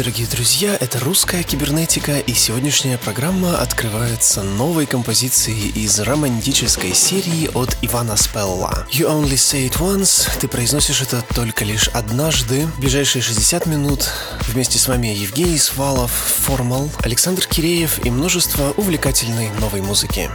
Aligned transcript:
Дорогие 0.00 0.26
друзья, 0.28 0.78
это 0.80 0.98
«Русская 1.00 1.42
кибернетика», 1.42 2.20
и 2.20 2.32
сегодняшняя 2.32 2.96
программа 2.96 3.58
открывается 3.58 4.42
новой 4.42 4.86
композицией 4.86 5.68
из 5.68 6.00
романтической 6.00 6.94
серии 6.94 7.50
от 7.54 7.76
Ивана 7.82 8.16
Спелла. 8.16 8.86
«You 8.90 9.10
only 9.10 9.34
say 9.34 9.68
it 9.68 9.78
once»— 9.78 10.26
ты 10.40 10.48
произносишь 10.48 11.02
это 11.02 11.22
только 11.34 11.66
лишь 11.66 11.88
однажды. 11.88 12.66
В 12.78 12.80
ближайшие 12.80 13.20
60 13.20 13.66
минут 13.66 14.08
вместе 14.48 14.78
с 14.78 14.88
вами 14.88 15.08
Евгений 15.08 15.58
Свалов, 15.58 16.10
Формал, 16.10 16.88
Александр 17.00 17.46
Киреев 17.46 18.02
и 18.02 18.08
множество 18.10 18.72
увлекательной 18.78 19.50
новой 19.60 19.82
музыки. 19.82 20.30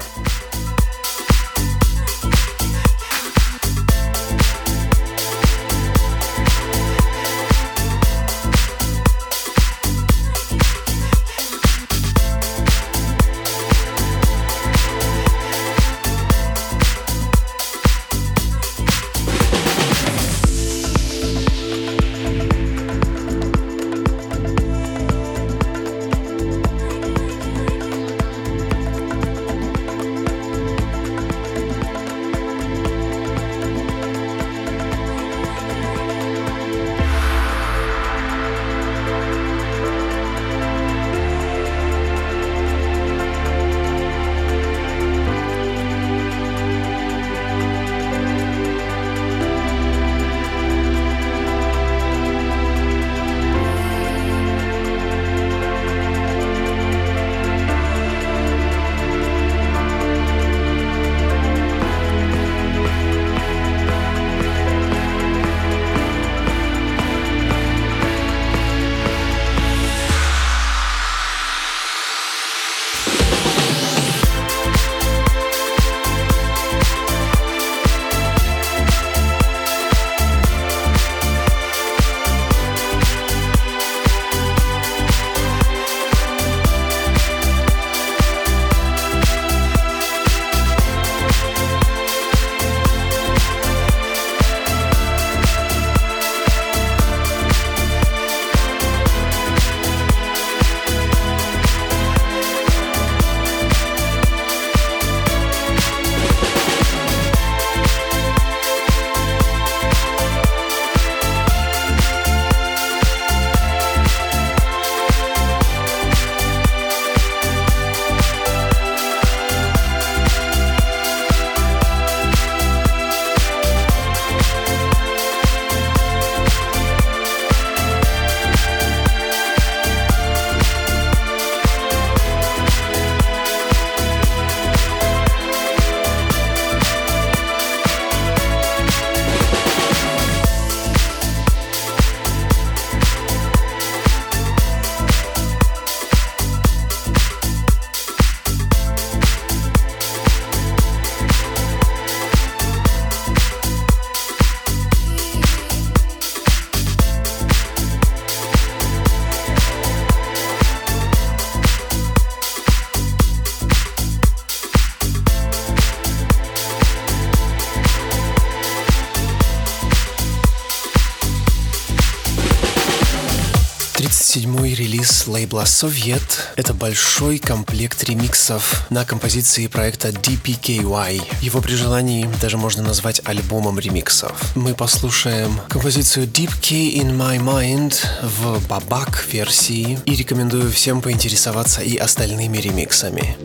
Лейбла 175.45 175.65
«Совет». 175.65 176.53
Это 176.55 176.73
большой 176.73 177.37
комплект 177.37 178.03
ремиксов 178.03 178.87
на 178.89 179.05
композиции 179.05 179.67
проекта 179.67 180.09
DPKY. 180.09 181.21
Его 181.41 181.61
при 181.61 181.75
желании 181.75 182.27
даже 182.41 182.57
можно 182.57 182.81
назвать 182.81 183.21
альбомом 183.25 183.77
ремиксов. 183.77 184.55
Мы 184.55 184.73
послушаем 184.73 185.61
композицию 185.69 186.25
Deep 186.25 186.49
K 186.49 186.99
in 186.99 187.15
My 187.15 187.37
Mind 187.37 187.93
в 188.23 188.67
бабак 188.67 189.23
версии 189.31 189.99
и 190.05 190.15
рекомендую 190.15 190.71
всем 190.71 191.03
поинтересоваться 191.03 191.81
и 191.81 191.95
остальными 191.95 192.57
ремиксами. 192.57 193.37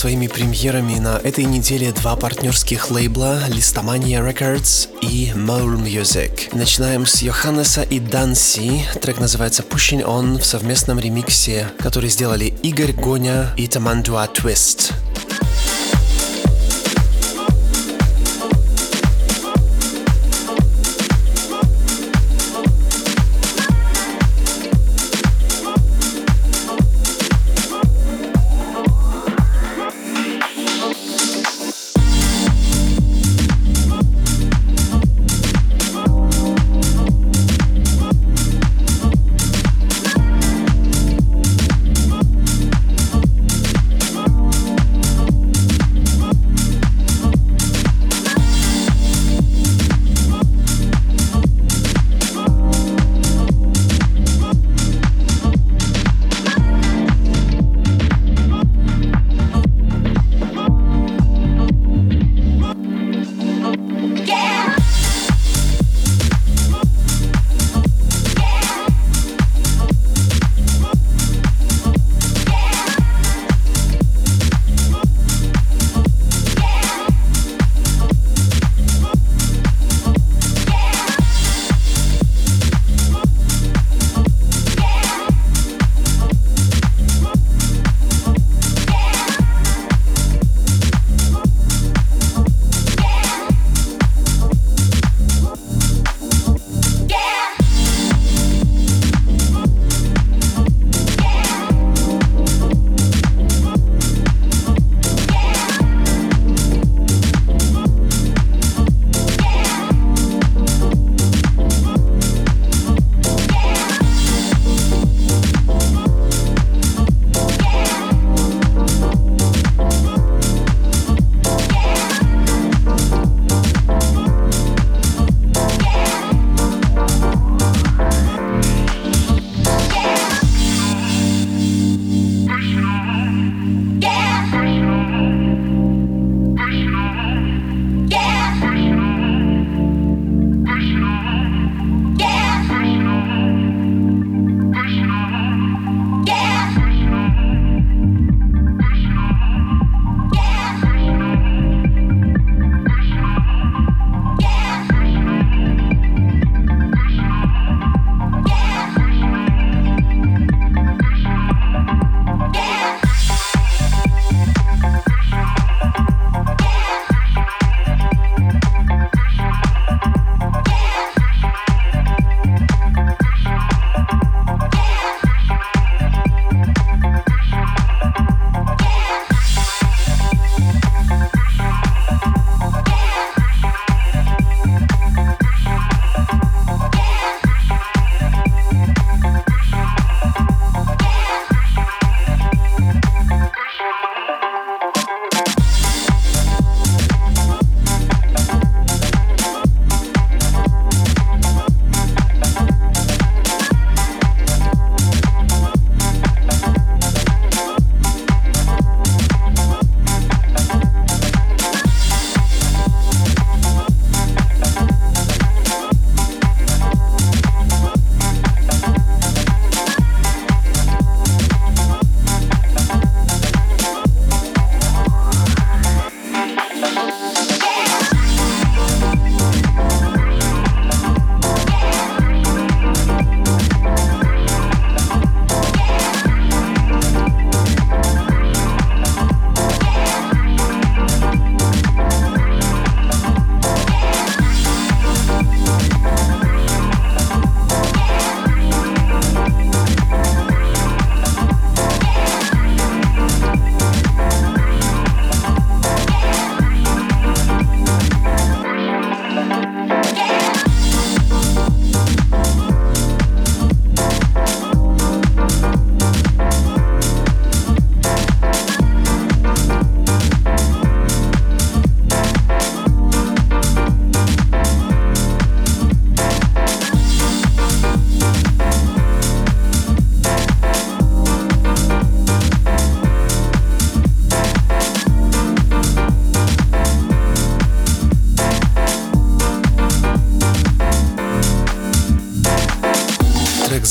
Своими 0.00 0.28
премьерами 0.28 0.98
на 0.98 1.18
этой 1.18 1.44
неделе 1.44 1.92
два 1.92 2.16
партнерских 2.16 2.90
лейбла 2.90 3.42
Listomania 3.48 4.26
Records 4.26 4.88
и 5.02 5.30
Mole 5.34 5.76
Music. 5.76 6.56
Начинаем 6.56 7.04
с 7.04 7.20
Йоханнеса 7.20 7.82
и 7.82 8.00
Данси. 8.00 8.82
Трек 9.02 9.20
называется 9.20 9.62
Pushing 9.62 10.02
On 10.02 10.38
в 10.38 10.46
совместном 10.46 10.98
ремиксе, 10.98 11.68
который 11.78 12.08
сделали 12.08 12.54
Игорь 12.62 12.92
Гоня 12.92 13.52
и 13.58 13.68
Тамандуа 13.68 14.26
Twist. 14.32 14.94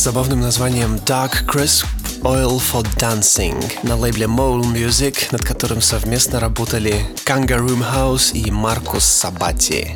забавным 0.10 0.40
названием 0.40 0.96
Dark 1.06 1.46
Crisp 1.46 1.86
Oil 2.24 2.60
for 2.60 2.84
Dancing 2.98 3.64
на 3.84 3.96
лейбле 3.96 4.26
Mole 4.26 4.64
Music, 4.64 5.16
над 5.32 5.44
которым 5.44 5.82
совместно 5.82 6.40
работали 6.40 7.06
Kangaroo 7.28 7.78
House 7.78 8.32
и 8.34 8.50
Маркус 8.50 9.04
Сабати. 9.04 9.96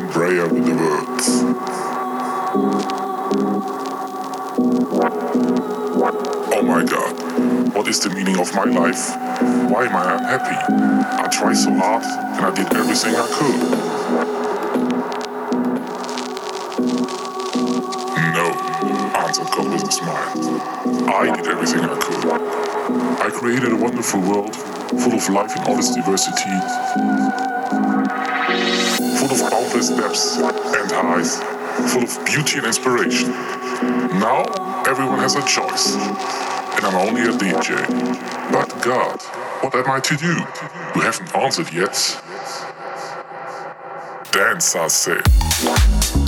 did 0.00 0.06
with 0.06 0.66
the 0.66 0.74
words. 0.74 1.28
Oh 6.52 6.62
my 6.64 6.84
god, 6.84 7.74
what 7.74 7.86
is 7.86 8.00
the 8.00 8.10
meaning 8.10 8.40
of 8.40 8.52
my 8.56 8.64
life? 8.64 9.10
Why 9.70 9.84
am 9.84 9.94
I 9.94 10.16
unhappy? 10.16 10.56
I 11.22 11.28
tried 11.28 11.54
so 11.54 11.72
hard 11.74 12.02
and 12.02 12.44
I 12.44 12.50
did 12.56 12.74
everything 12.74 13.14
I 13.14 13.26
could. 13.36 13.60
No, 18.34 18.46
answered 19.20 19.50
God 19.52 19.72
with 19.72 19.88
a 19.88 19.92
smile. 19.92 21.08
I 21.08 21.36
did 21.36 21.46
everything 21.46 21.82
I 21.84 21.96
could. 22.00 22.24
I 23.20 23.30
created 23.30 23.72
a 23.72 23.76
wonderful 23.76 24.20
world 24.20 24.56
full 24.56 25.14
of 25.14 25.28
life 25.28 25.54
and 25.54 25.68
all 25.68 25.78
its 25.78 25.94
diversity 25.94 27.53
full 29.14 29.30
of 29.30 29.50
boundless 29.50 29.90
depths 29.90 30.36
and 30.38 30.90
highs, 30.92 31.40
full 31.92 32.02
of 32.02 32.24
beauty 32.24 32.58
and 32.58 32.66
inspiration. 32.66 33.30
Now 34.18 34.42
everyone 34.86 35.18
has 35.20 35.36
a 35.36 35.44
choice, 35.46 35.94
and 35.94 36.84
I'm 36.84 36.96
only 37.08 37.22
a 37.22 37.32
DJ. 37.32 37.76
But 38.52 38.68
God, 38.82 39.20
what 39.62 39.74
am 39.74 39.90
I 39.90 40.00
to 40.00 40.16
do? 40.16 40.34
You 40.94 41.02
haven't 41.02 41.34
answered 41.34 41.72
yet. 41.72 41.94
Dance, 44.32 44.74
I 44.74 44.88
say. 44.88 46.23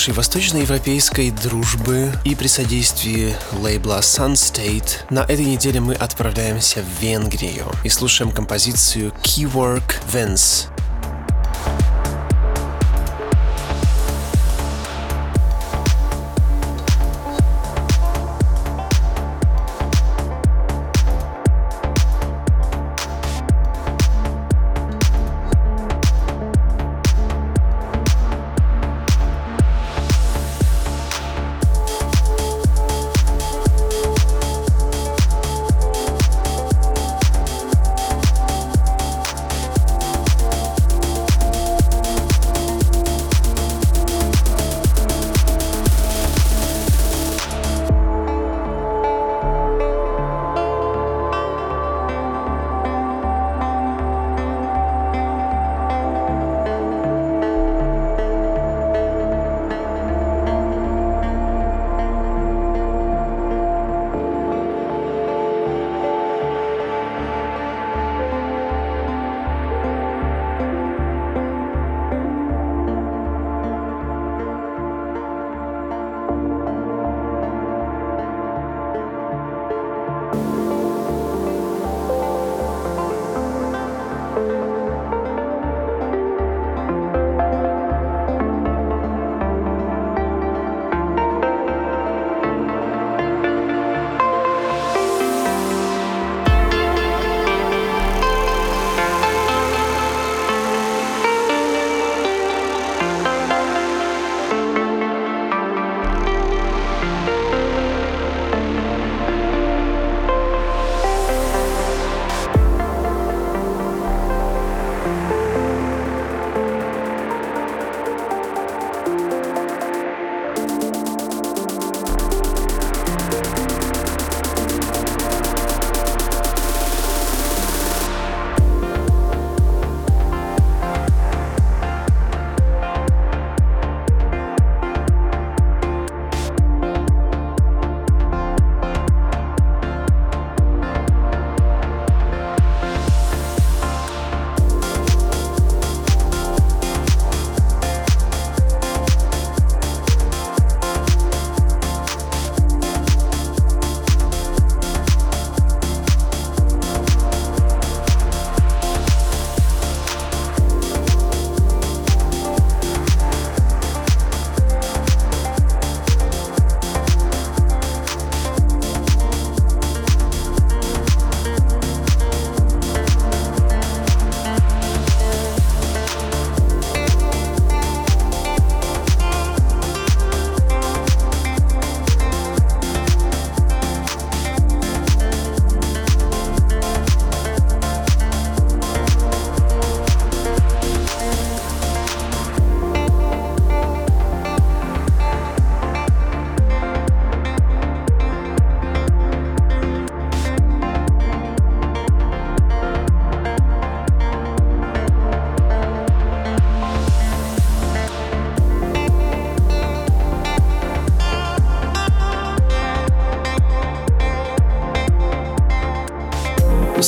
Нашей 0.00 0.14
восточноевропейской 0.14 1.30
дружбы 1.30 2.10
и 2.24 2.34
при 2.34 2.46
содействии 2.46 3.36
лейбла 3.52 3.98
Sun 3.98 4.32
State. 4.32 5.04
На 5.10 5.24
этой 5.24 5.44
неделе 5.44 5.78
мы 5.80 5.92
отправляемся 5.92 6.80
в 6.80 7.02
Венгрию 7.02 7.66
и 7.84 7.90
слушаем 7.90 8.30
композицию 8.30 9.12
Keywork 9.22 9.96
Vents 10.10 10.69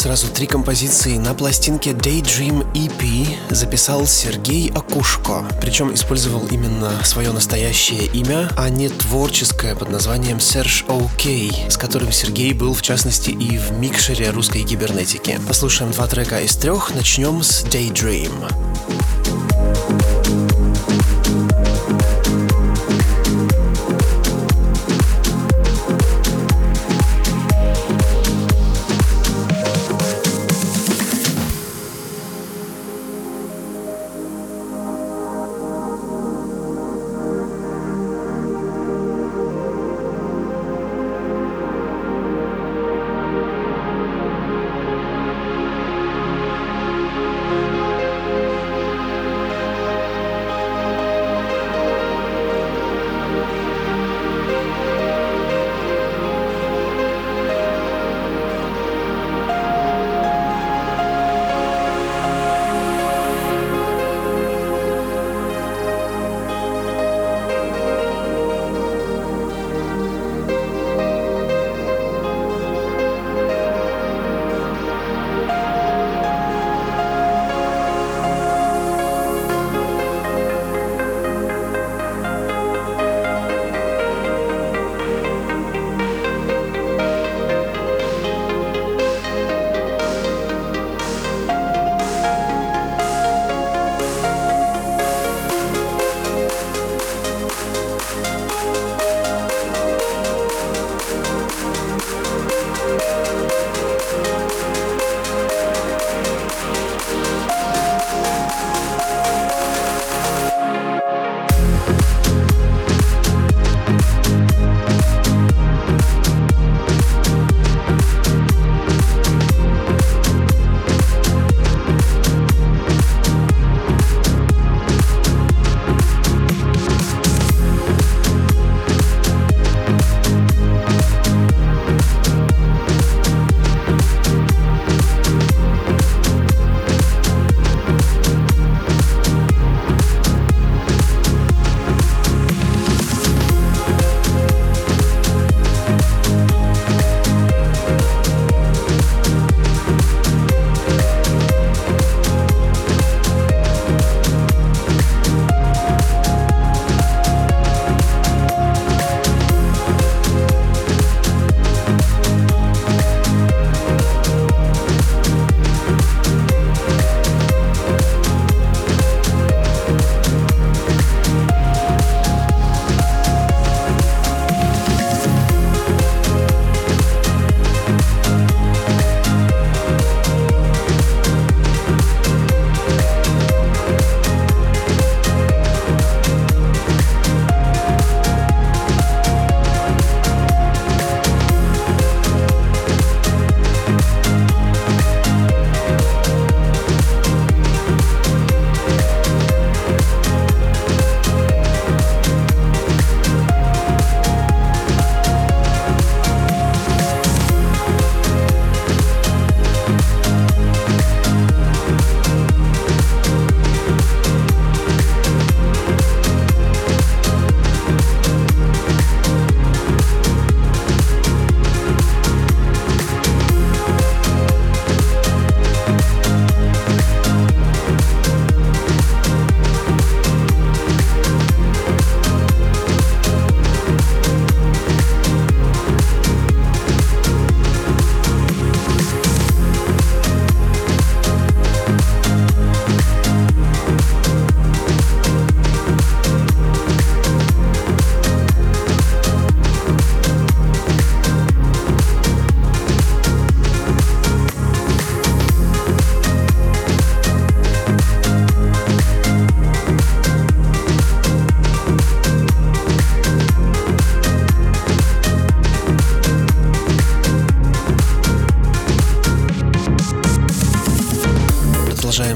Сразу 0.03 0.27
три 0.27 0.49
композиции 0.49 1.17
на 1.17 1.33
пластинке 1.33 1.91
Daydream 1.91 2.67
EP 2.73 3.37
записал 3.51 4.05
Сергей 4.05 4.69
Акушко. 4.73 5.47
Причем 5.61 5.95
использовал 5.95 6.45
именно 6.49 6.91
свое 7.05 7.31
настоящее 7.31 8.07
имя, 8.07 8.51
а 8.57 8.69
не 8.69 8.89
творческое 8.89 9.77
под 9.77 9.91
названием 9.91 10.39
Serge 10.39 10.85
OK, 10.89 11.71
с 11.71 11.77
которым 11.77 12.11
Сергей 12.11 12.53
был 12.53 12.75
в 12.75 12.83
частности 12.83 13.31
и 13.31 13.57
в 13.59 13.79
микшере 13.79 14.31
русской 14.31 14.65
кибернетики. 14.65 15.39
Послушаем 15.47 15.93
два 15.93 16.09
трека 16.09 16.41
из 16.41 16.57
трех. 16.57 16.93
Начнем 16.97 17.41
с 17.45 17.63
Daydream. 17.63 18.62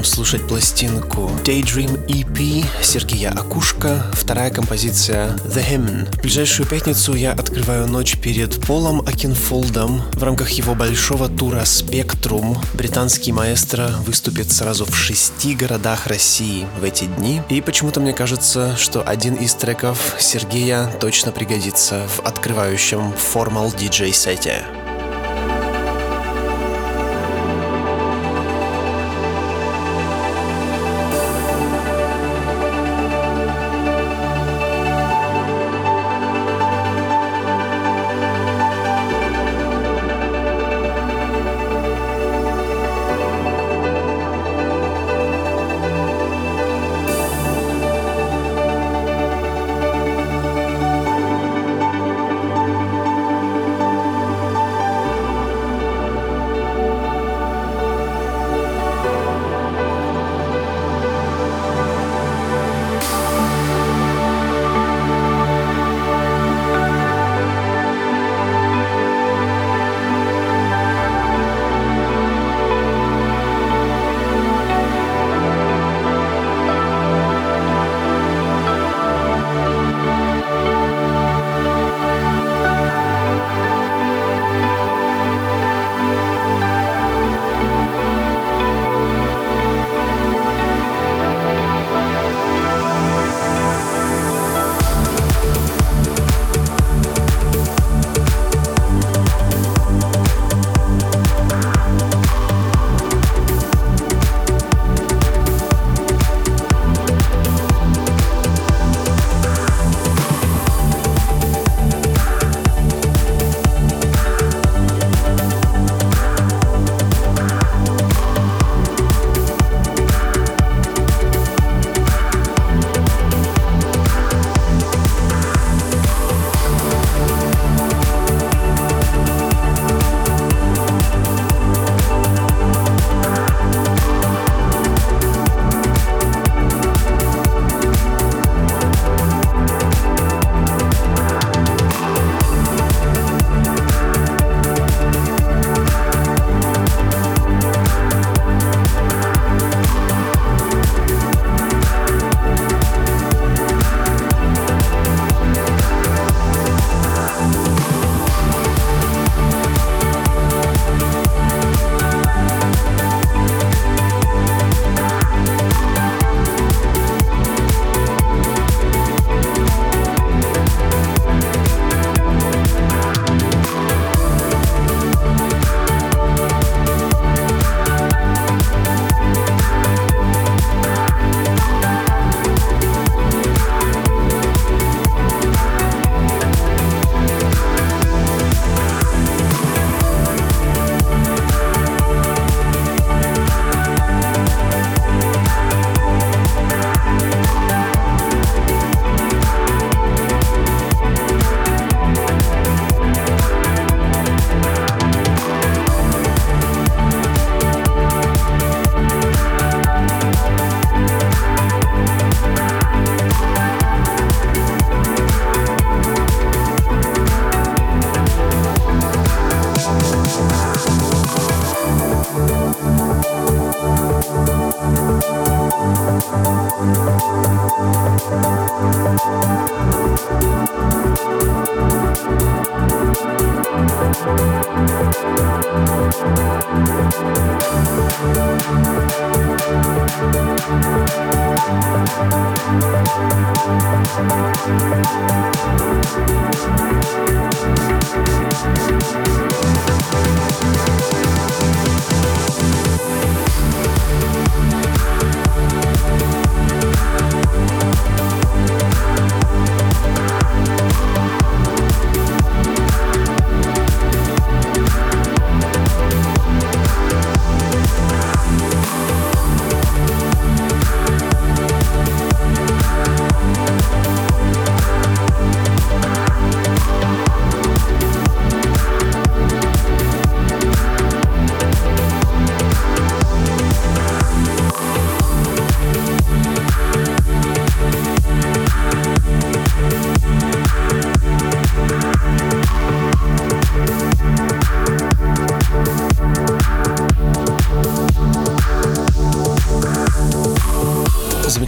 Слушать 0.05 0.47
пластинку 0.47 1.31
Daydream 1.45 2.07
EP 2.07 2.65
Сергея 2.83 3.31
Акушка, 3.31 4.05
вторая 4.13 4.51
композиция 4.51 5.31
The 5.47 5.65
Hymn. 5.67 6.19
В 6.19 6.23
ближайшую 6.23 6.69
пятницу 6.69 7.15
я 7.15 7.33
открываю 7.33 7.87
ночь 7.87 8.19
перед 8.19 8.61
Полом 8.67 9.01
Акинфолдом. 9.01 10.03
В 10.13 10.23
рамках 10.23 10.51
его 10.51 10.75
большого 10.75 11.29
тура 11.29 11.63
Spectrum 11.63 12.59
британский 12.75 13.33
маэстро 13.33 13.91
выступит 14.07 14.53
сразу 14.53 14.85
в 14.85 14.95
шести 14.95 15.55
городах 15.55 16.07
России 16.07 16.67
в 16.81 16.85
эти 16.85 17.05
дни. 17.05 17.43
И 17.49 17.61
почему-то 17.61 18.01
мне 18.01 18.13
кажется, 18.13 18.77
что 18.77 19.03
один 19.03 19.35
из 19.35 19.55
треков 19.55 20.17
Сергея 20.19 20.91
точно 21.01 21.33
пригодится 21.33 22.07
в 22.09 22.21
открывающем 22.27 23.13
формал 23.13 23.73
диджей 23.73 24.13
сете. 24.13 24.63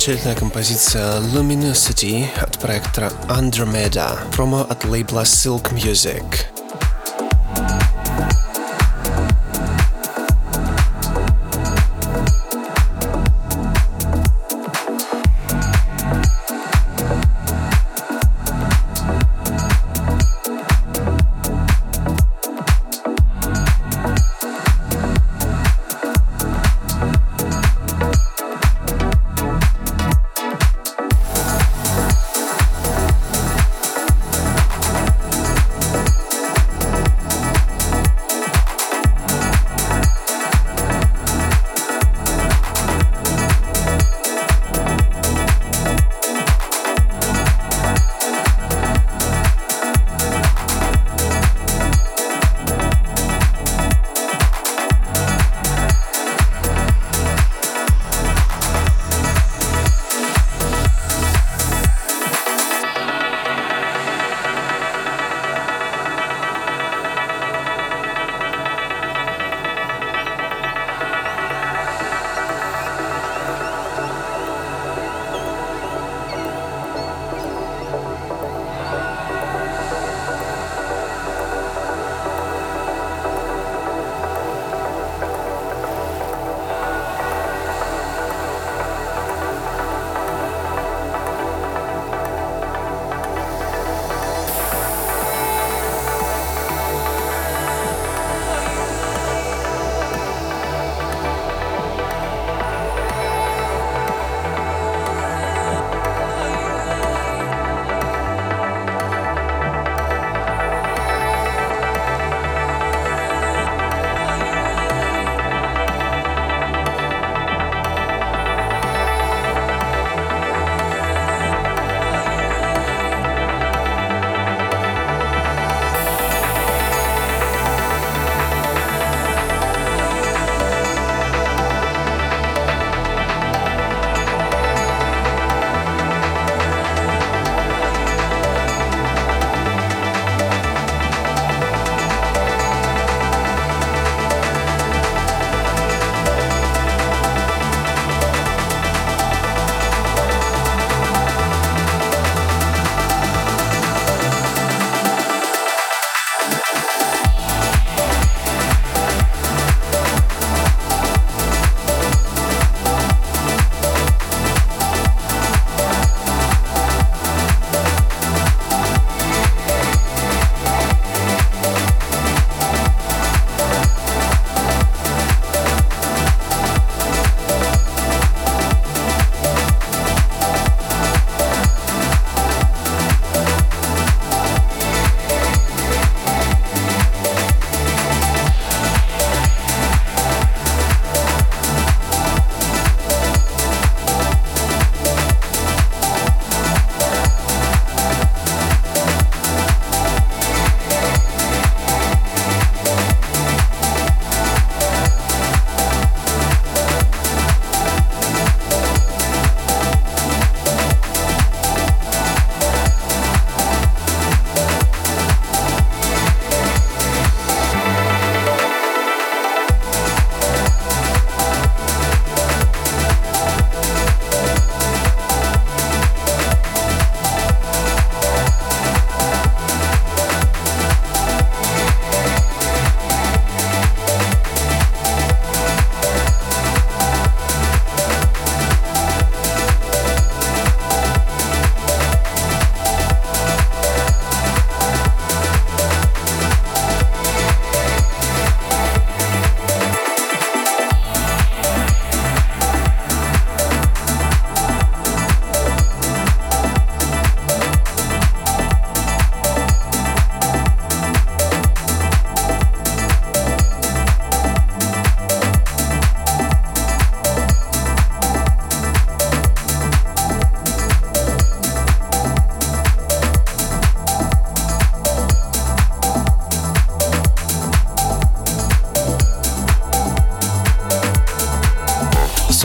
Замечательная 0.08 0.38
композиция 0.38 1.20
Luminosity 1.20 2.24
от 2.40 2.58
проекта 2.58 3.12
Andromeda, 3.28 4.16
промо 4.32 4.60
от 4.62 4.86
лейбла 4.86 5.24
Silk 5.24 5.70
Music. 5.74 6.57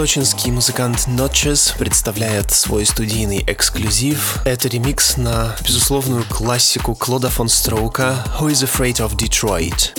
Сочинский 0.03 0.51
музыкант 0.51 1.07
Notches 1.07 1.77
представляет 1.77 2.51
свой 2.51 2.85
студийный 2.85 3.41
эксклюзив. 3.47 4.41
Это 4.43 4.67
ремикс 4.67 5.15
на 5.15 5.55
безусловную 5.65 6.25
классику 6.25 6.93
Клода 6.93 7.29
фон 7.29 7.47
Строука 7.47 8.25
«Who 8.37 8.51
is 8.51 8.67
Afraid 8.67 8.97
of 8.97 9.15
Detroit?». 9.15 9.97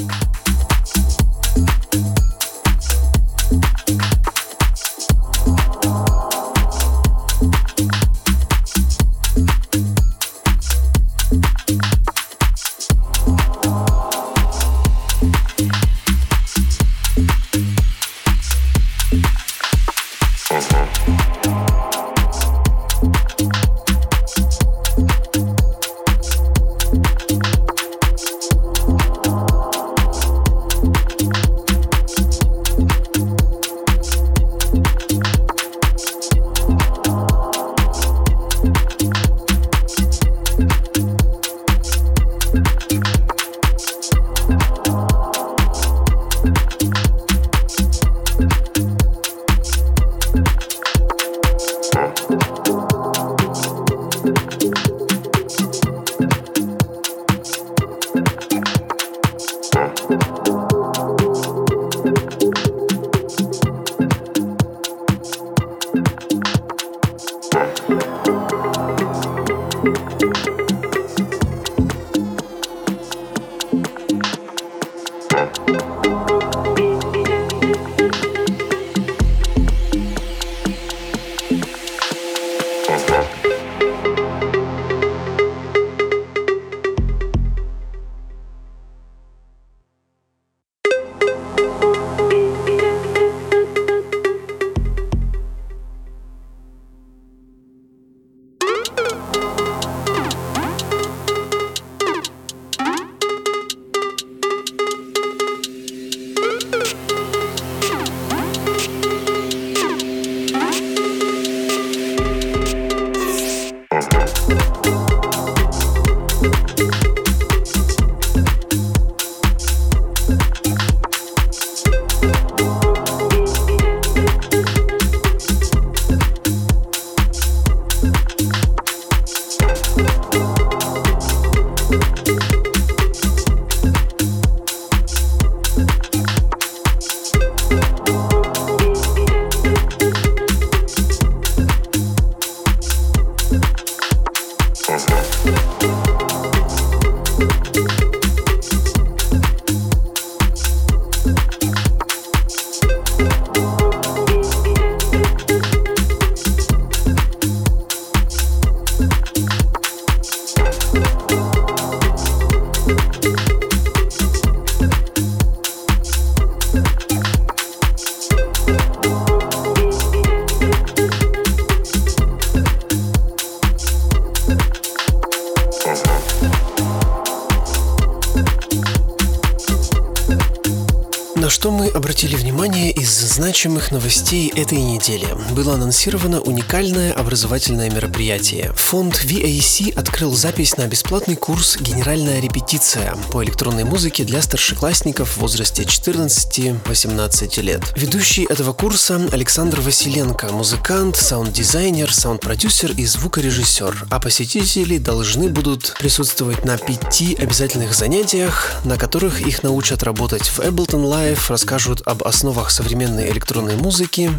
Новостей 183.95 184.53
этой 184.55 184.79
недели? 184.79 185.27
Было 185.53 185.75
анонсировано 185.75 186.41
уникальное 186.41 187.13
образовательное 187.13 187.89
мероприятие. 187.91 188.73
Фонд 188.75 189.25
VAC 189.25 189.95
открыл 189.95 190.35
запись 190.35 190.77
на 190.77 190.87
бесплатный 190.87 191.37
курс 191.37 191.79
«Генеральная 191.81 192.41
репетиция» 192.41 193.17
по 193.31 193.45
электронной 193.45 193.85
музыке 193.85 194.25
для 194.25 194.43
старшеклассников 194.43 195.37
в 195.37 195.37
возрасте 195.39 195.85
14-18 195.85 197.63
лет. 197.63 197.83
Ведущий 197.97 198.45
этого 198.45 198.73
курса 198.73 199.21
Александр 199.31 199.81
Василенко, 199.81 200.49
музыкант, 200.49 201.17
саунд-дизайнер, 201.17 202.13
саунд-продюсер 202.13 202.93
и 202.97 203.07
звукорежиссер, 203.07 204.09
а 204.11 204.19
посетители 204.19 204.99
должны 204.99 205.49
будут 205.49 205.95
присутствовать 206.01 206.65
на 206.65 206.79
пяти 206.79 207.37
обязательных 207.37 207.95
занятиях, 207.95 208.73
на 208.85 208.99
которых 208.99 209.41
их 209.41 209.63
научат 209.63 210.03
работать 210.03 210.49
в 210.49 210.59
Ableton 210.59 211.05
Live, 211.05 211.43
расскажут 211.49 212.03
об 212.07 212.25
основах 212.25 212.73
современной 212.73 213.31
электронной 213.31 213.77
музыки, 213.77 213.84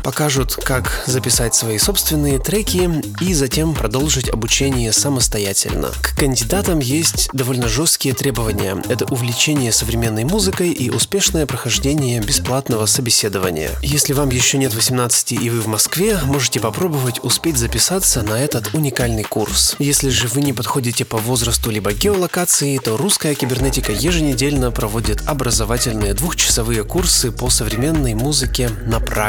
покажут, 0.03 0.55
как 0.55 1.03
записать 1.05 1.53
свои 1.53 1.77
собственные 1.77 2.39
треки 2.39 2.89
и 3.21 3.31
затем 3.35 3.75
продолжить 3.75 4.27
обучение 4.27 4.91
самостоятельно. 4.91 5.89
К 6.01 6.17
кандидатам 6.17 6.79
есть 6.79 7.29
довольно 7.31 7.67
жесткие 7.67 8.15
требования. 8.15 8.81
Это 8.89 9.05
увлечение 9.05 9.71
современной 9.71 10.23
музыкой 10.23 10.71
и 10.71 10.89
успешное 10.89 11.45
прохождение 11.45 12.21
бесплатного 12.21 12.87
собеседования. 12.87 13.69
Если 13.83 14.13
вам 14.13 14.29
еще 14.29 14.57
нет 14.57 14.73
18 14.73 15.33
и 15.33 15.49
вы 15.51 15.61
в 15.61 15.67
Москве, 15.67 16.17
можете 16.25 16.59
попробовать 16.59 17.23
успеть 17.23 17.57
записаться 17.57 18.23
на 18.23 18.39
этот 18.39 18.73
уникальный 18.73 19.23
курс. 19.23 19.75
Если 19.77 20.09
же 20.09 20.27
вы 20.27 20.41
не 20.41 20.53
подходите 20.53 21.05
по 21.05 21.17
возрасту 21.17 21.69
либо 21.69 21.93
геолокации, 21.93 22.79
то 22.79 22.97
русская 22.97 23.35
кибернетика 23.35 23.91
еженедельно 23.91 24.71
проводит 24.71 25.21
образовательные 25.27 26.15
двухчасовые 26.15 26.83
курсы 26.83 27.31
по 27.31 27.51
современной 27.51 28.15
музыке 28.15 28.69
на 28.87 28.99
практике. 28.99 29.24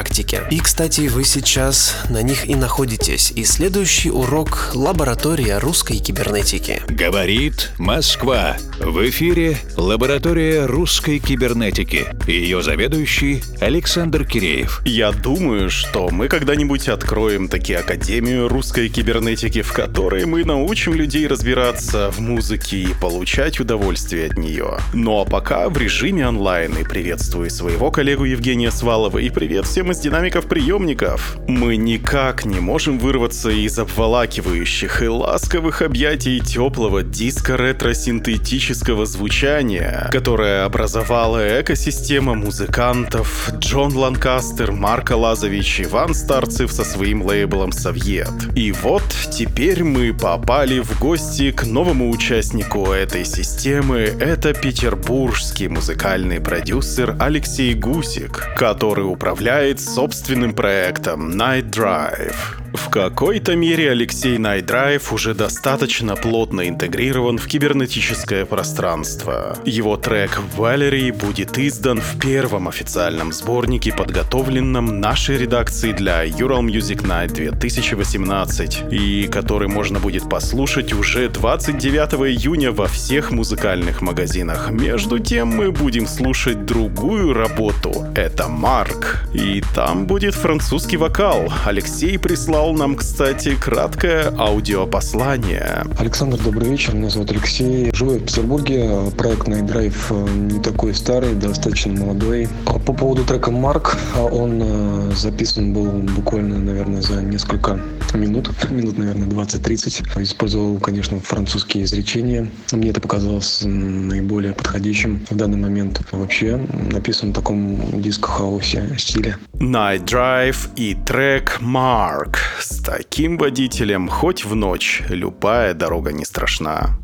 И, 0.50 0.58
кстати, 0.58 1.08
вы 1.08 1.24
сейчас 1.24 1.96
на 2.10 2.22
них 2.22 2.48
и 2.48 2.54
находитесь. 2.54 3.32
И 3.34 3.44
следующий 3.44 4.10
урок– 4.10 4.72
лаборатория 4.74 5.58
русской 5.58 5.98
кибернетики. 5.98 6.82
Говорит 6.88 7.70
Москва. 7.78 8.56
В 8.78 9.08
эфире 9.08 9.56
лаборатория 9.76 10.66
русской 10.66 11.18
кибернетики. 11.18 12.06
Ее 12.26 12.62
заведующий 12.62 13.42
Александр 13.60 14.24
Киреев. 14.24 14.82
Я 14.84 15.12
думаю, 15.12 15.70
что 15.70 16.10
мы 16.10 16.28
когда-нибудь 16.28 16.88
откроем 16.88 17.48
таки 17.48 17.74
Академию 17.74 18.48
русской 18.48 18.88
кибернетики, 18.88 19.62
в 19.62 19.72
которой 19.72 20.26
мы 20.26 20.44
научим 20.44 20.94
людей 20.94 21.26
разбираться 21.26 22.10
в 22.10 22.20
музыке 22.20 22.78
и 22.78 22.94
получать 23.00 23.60
удовольствие 23.60 24.26
от 24.26 24.36
нее. 24.36 24.78
Ну 24.92 25.20
а 25.20 25.24
пока 25.24 25.68
в 25.68 25.78
режиме 25.78 26.28
онлайн 26.28 26.76
и 26.76 26.84
приветствую 26.84 27.26
приветствую 27.26 27.50
своего 27.50 27.90
коллегу 27.90 28.24
Евгения 28.24 28.70
Свалова 28.70 29.18
и 29.18 29.30
привет 29.30 29.66
всем 29.66 29.85
из 29.90 29.98
динамиков-приемников. 29.98 31.36
Мы 31.46 31.76
никак 31.76 32.44
не 32.44 32.60
можем 32.60 32.98
вырваться 32.98 33.50
из 33.50 33.78
обволакивающих 33.78 35.02
и 35.02 35.08
ласковых 35.08 35.82
объятий 35.82 36.40
теплого 36.40 37.02
диско-ретро-синтетического 37.02 39.06
звучания, 39.06 40.08
которое 40.12 40.64
образовала 40.64 41.60
экосистема 41.60 42.34
музыкантов 42.34 43.50
Джон 43.58 43.96
Ланкастер, 43.96 44.72
Марко 44.72 45.16
Лазович, 45.16 45.82
Иван 45.82 46.14
Старцев 46.14 46.72
со 46.72 46.84
своим 46.84 47.22
лейблом 47.22 47.72
«Совет». 47.72 48.30
И 48.54 48.72
вот 48.72 49.04
теперь 49.32 49.84
мы 49.84 50.12
попали 50.12 50.80
в 50.80 50.98
гости 50.98 51.52
к 51.52 51.64
новому 51.64 52.10
участнику 52.10 52.92
этой 52.92 53.24
системы. 53.24 53.98
Это 53.98 54.54
петербургский 54.54 55.68
музыкальный 55.68 56.40
продюсер 56.40 57.16
Алексей 57.18 57.74
Гусик, 57.74 58.48
который 58.56 59.02
управляет 59.02 59.75
собственным 59.80 60.54
проектом 60.54 61.30
Night 61.30 61.70
Drive. 61.70 62.65
В 62.76 62.90
какой-то 62.90 63.56
мере 63.56 63.90
Алексей 63.90 64.38
Night 64.38 64.75
Drive 64.75 65.12
уже 65.12 65.34
достаточно 65.34 66.14
плотно 66.14 66.68
интегрирован 66.68 67.38
в 67.38 67.46
кибернетическое 67.46 68.44
пространство. 68.44 69.56
Его 69.64 69.96
трек 69.96 70.40
«Valerie» 70.56 71.12
будет 71.12 71.58
издан 71.58 72.00
в 72.00 72.18
первом 72.18 72.68
официальном 72.68 73.32
сборнике, 73.32 73.92
подготовленном 73.92 75.00
нашей 75.00 75.38
редакцией 75.38 75.94
для 75.94 76.26
Ural 76.26 76.60
Music 76.60 77.02
Night 77.02 77.32
2018, 77.34 78.92
и 78.92 79.26
который 79.26 79.68
можно 79.68 79.98
будет 79.98 80.28
послушать 80.28 80.92
уже 80.92 81.28
29 81.28 82.14
июня 82.30 82.72
во 82.72 82.86
всех 82.88 83.30
музыкальных 83.30 84.02
магазинах. 84.02 84.70
Между 84.70 85.18
тем 85.18 85.48
мы 85.48 85.72
будем 85.72 86.06
слушать 86.06 86.66
другую 86.66 87.32
работу. 87.32 88.06
Это 88.14 88.48
«Марк». 88.48 89.24
И 89.32 89.62
там 89.74 90.06
будет 90.06 90.34
французский 90.34 90.98
вокал. 90.98 91.52
Алексей 91.64 92.18
прислал 92.18 92.65
прислал 92.66 92.74
нам, 92.74 92.96
кстати, 92.96 93.56
краткое 93.60 94.32
аудиопослание. 94.36 95.84
Александр, 95.98 96.38
добрый 96.42 96.70
вечер. 96.70 96.94
Меня 96.94 97.10
зовут 97.10 97.30
Алексей. 97.30 97.92
Живу 97.92 98.12
в 98.12 98.24
Петербурге. 98.24 99.10
Проект 99.16 99.46
Night 99.46 99.68
Drive 99.68 99.96
э, 100.10 100.30
не 100.30 100.60
такой 100.60 100.94
старый, 100.94 101.34
достаточно 101.34 101.92
молодой. 101.92 102.48
По 102.64 102.92
поводу 102.92 103.24
трека 103.24 103.50
«Марк», 103.50 103.96
а 104.16 104.24
он 104.24 104.60
э, 104.62 105.12
записан 105.14 105.72
был 105.72 105.86
буквально, 106.16 106.58
наверное, 106.58 107.02
за 107.02 107.22
несколько 107.22 107.78
минут, 108.14 108.50
минут, 108.70 108.98
наверное, 108.98 109.28
20-30. 109.28 110.22
Использовал, 110.22 110.78
конечно, 110.78 111.20
французские 111.20 111.84
изречения. 111.84 112.48
Мне 112.72 112.90
это 112.90 113.00
показалось 113.00 113.62
наиболее 113.62 114.52
подходящим 114.52 115.24
в 115.30 115.36
данный 115.36 115.58
момент. 115.58 116.00
Вообще 116.12 116.56
написан 116.90 117.30
в 117.30 117.34
таком 117.34 118.00
диско-хаусе 118.00 118.96
стиле. 118.98 119.38
Night 119.54 120.04
Drive 120.04 120.68
и 120.76 120.94
трек 120.94 121.60
Mark. 121.60 122.36
С 122.58 122.82
таким 122.82 123.36
водителем 123.36 124.08
хоть 124.08 124.44
в 124.44 124.54
ночь 124.54 125.02
любая 125.08 125.74
дорога 125.74 126.12
не 126.12 126.24
страшна. 126.24 126.98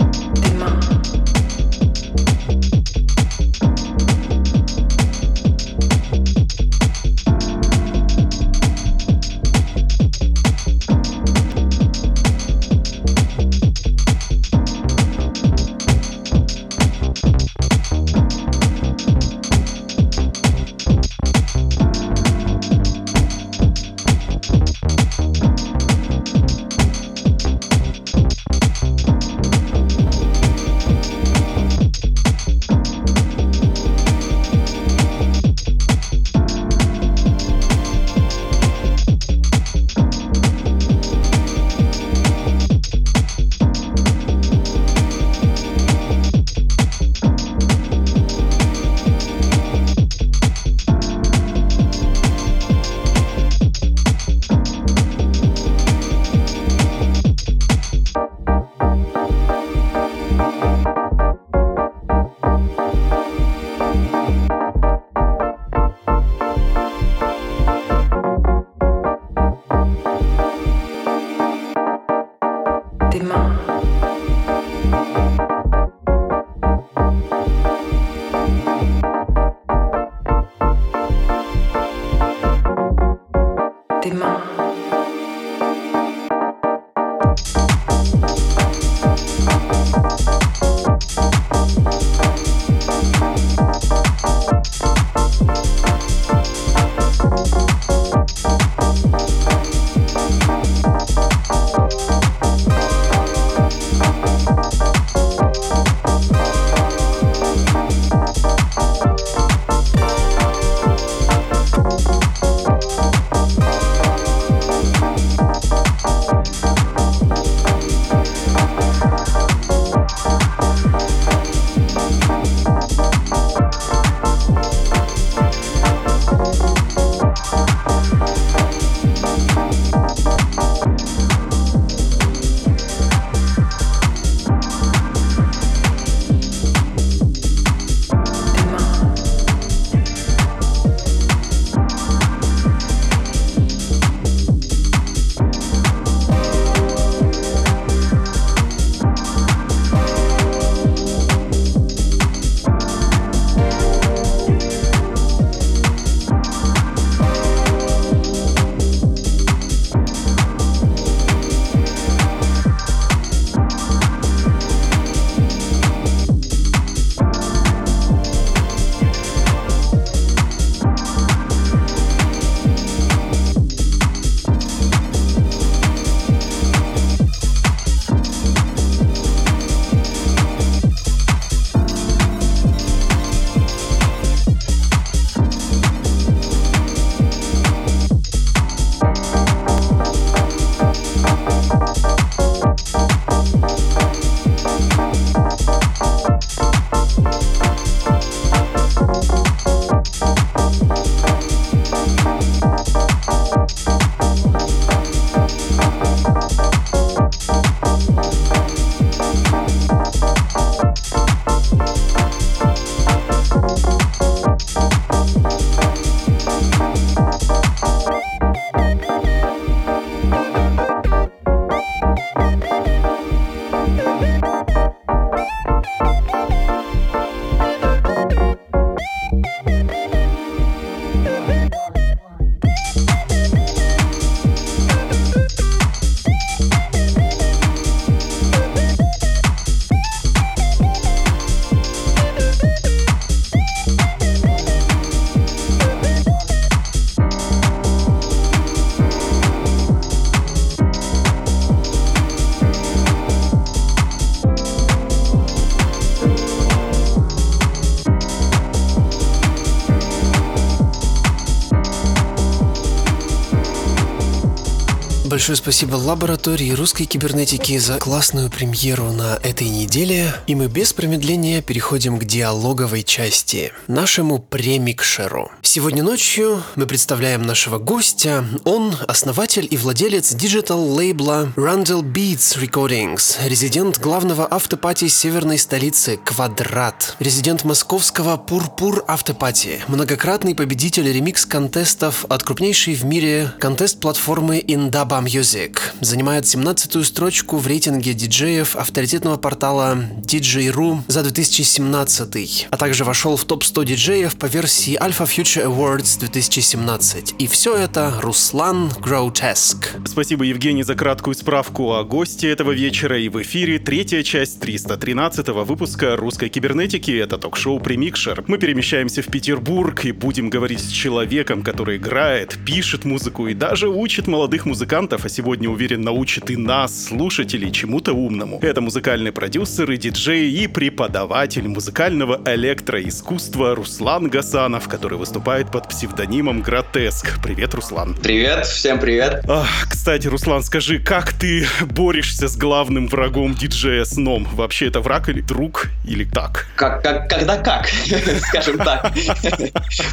Большое 265.33 265.57
спасибо 265.57 265.95
лаборатории 265.95 266.73
русской 266.73 267.07
кибернетики 267.07 267.79
за 267.79 267.97
классную 267.97 268.51
премьеру 268.51 269.13
на 269.13 269.39
этой 269.43 269.67
неделе. 269.71 270.35
И 270.47 270.55
мы 270.55 270.67
без 270.67 270.93
промедления 270.93 271.63
переходим 271.63 272.19
к 272.19 272.25
диалоговой 272.25 273.03
части, 273.03 273.73
нашему 273.87 274.41
премикшеру. 274.41 275.51
Сегодня 275.63 276.03
ночью 276.03 276.63
мы 276.77 276.85
представляем 276.85 277.45
нашего 277.45 277.79
гостя. 277.79 278.45
Он 278.65 278.95
основатель 279.09 279.67
и 279.71 279.79
владелец 279.79 280.35
digital-лейбла 280.35 281.55
Rundle 281.57 282.03
Beats 282.03 282.59
Recordings, 282.61 283.37
резидент 283.43 284.01
главного 284.01 284.47
afterparty 284.47 285.09
северной 285.09 285.57
столицы 285.57 286.19
Квадрат, 286.23 287.17
резидент 287.21 287.65
московского 287.65 288.37
Пурпур 288.37 289.03
Afterparty, 289.09 289.81
многократный 289.89 290.55
победитель 290.55 291.11
ремикс-contest 291.11 292.12
ов 292.12 292.27
от 292.29 292.43
крупнейшей 292.43 292.93
в 292.93 293.07
мире 293.07 293.51
contest-платформы 293.59 294.59
Indaba 294.59 295.23
Music, 295.33 295.79
занимает 296.01 296.45
17-ю 296.45 297.05
строчку 297.05 297.57
в 297.57 297.67
рейтинге 297.67 298.13
диджеев 298.13 298.77
авторитетного 298.77 299.37
портала 299.37 299.97
DJ.ru 300.23 301.01
за 301.09 301.23
2017, 301.23 302.69
а 302.71 302.77
также 302.77 303.05
вошел 303.05 303.37
в 303.37 303.45
топ-100 303.45 303.85
диджеев 303.85 304.37
по 304.37 304.47
версии 304.47 304.99
Alpha 305.01 305.27
Future 305.27 305.65
Awards 305.67 306.19
2017. 306.21 307.37
И 307.39 307.47
все 307.47 307.77
это 307.77 308.15
Руслан 308.21 308.91
Гроутеск. 309.01 309.97
Спасибо, 310.07 310.45
Евгений, 310.45 310.83
за 310.83 310.95
краткую 310.95 311.35
справку 311.35 311.95
о 311.95 312.05
госте 312.05 312.51
этого 312.51 312.73
вечера 312.73 313.19
и 313.19 313.29
в 313.29 313.41
эфире 313.43 313.79
третья 313.79 314.23
часть 314.23 314.61
313 314.61 315.49
выпуска 315.49 316.17
русской 316.17 316.49
кибернетики. 316.49 317.11
Это 317.11 317.39
ток-шоу 317.39 317.81
«Премикшер». 317.81 318.45
Мы 318.47 318.59
перемещаемся 318.59 319.23
в 319.23 319.27
Петербург 319.27 320.05
и 320.05 320.13
будем 320.13 320.51
говорить 320.51 320.81
с 320.81 320.89
человеком, 320.89 321.63
который 321.63 321.97
играет, 321.97 322.59
пишет 322.67 323.05
музыку 323.05 323.47
и 323.49 323.55
даже 323.55 323.89
учит 323.89 324.27
молодых 324.27 324.67
музыкантов, 324.67 325.12
а 325.13 325.29
сегодня, 325.29 325.69
уверен, 325.69 326.01
научит 326.01 326.51
и 326.51 326.57
нас, 326.57 327.05
слушателей, 327.05 327.71
чему-то 327.71 328.15
умному. 328.15 328.59
Это 328.63 328.81
музыкальный 328.81 329.31
продюсер 329.31 329.91
и 329.91 329.99
диджей 329.99 330.51
и 330.51 330.67
преподаватель 330.67 331.69
музыкального 331.69 332.41
электроискусства 332.47 333.75
Руслан 333.75 334.31
Гасанов, 334.31 334.89
который 334.89 335.19
выступает 335.19 335.71
под 335.71 335.89
псевдонимом 335.89 336.63
Гротеск. 336.63 337.43
Привет, 337.43 337.75
Руслан. 337.75 338.17
Привет, 338.23 338.65
всем 338.65 338.99
привет. 338.99 339.45
Ах, 339.49 339.89
кстати, 339.91 340.29
Руслан, 340.29 340.63
скажи, 340.63 340.99
как 340.99 341.35
ты 341.35 341.67
борешься 341.91 342.49
с 342.49 342.57
главным 342.57 343.07
врагом 343.09 343.55
диджея 343.55 344.05
сном? 344.05 344.49
Вообще 344.55 344.89
это 344.89 345.01
враг 345.01 345.29
или 345.29 345.43
друг, 345.43 345.89
или 346.07 346.25
так? 346.25 346.69
Как, 346.75 347.03
как, 347.03 347.29
когда 347.29 347.59
как, 347.59 347.87
скажем 348.49 348.79
так. 348.79 349.13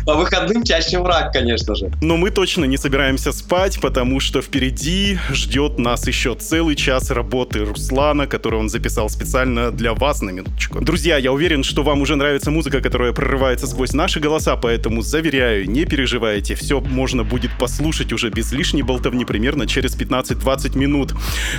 По 0.06 0.16
выходным 0.16 0.64
чаще 0.64 1.00
враг, 1.00 1.32
конечно 1.32 1.74
же. 1.76 1.90
Но 2.02 2.18
мы 2.18 2.32
точно 2.32 2.66
не 2.66 2.76
собираемся 2.76 3.32
спать, 3.32 3.80
потому 3.80 4.20
что 4.20 4.42
впереди 4.42 4.89
ждет 5.32 5.78
нас 5.78 6.08
еще 6.08 6.36
целый 6.36 6.76
час 6.76 7.12
работы 7.12 7.66
Руслана, 7.66 8.28
который 8.28 8.60
он 8.60 8.70
записал 8.70 9.10
специально 9.10 9.72
для 9.72 9.94
вас 9.94 10.22
на 10.22 10.32
минуточку. 10.32 10.82
Друзья, 10.82 11.18
я 11.18 11.32
уверен, 11.32 11.64
что 11.64 11.84
вам 11.84 12.02
уже 12.02 12.16
нравится 12.16 12.52
музыка, 12.52 12.82
которая 12.82 13.14
прорывается 13.14 13.68
сквозь 13.68 13.94
наши 13.94 14.20
голоса, 14.20 14.56
поэтому 14.56 15.02
заверяю, 15.02 15.70
не 15.70 15.86
переживайте, 15.86 16.56
все 16.56 16.82
можно 16.82 17.24
будет 17.24 17.52
послушать 17.60 18.14
уже 18.14 18.30
без 18.30 18.52
лишней 18.52 18.82
болтовни 18.82 19.26
примерно 19.26 19.68
через 19.68 19.96
15-20 19.96 20.78
минут. 20.78 21.14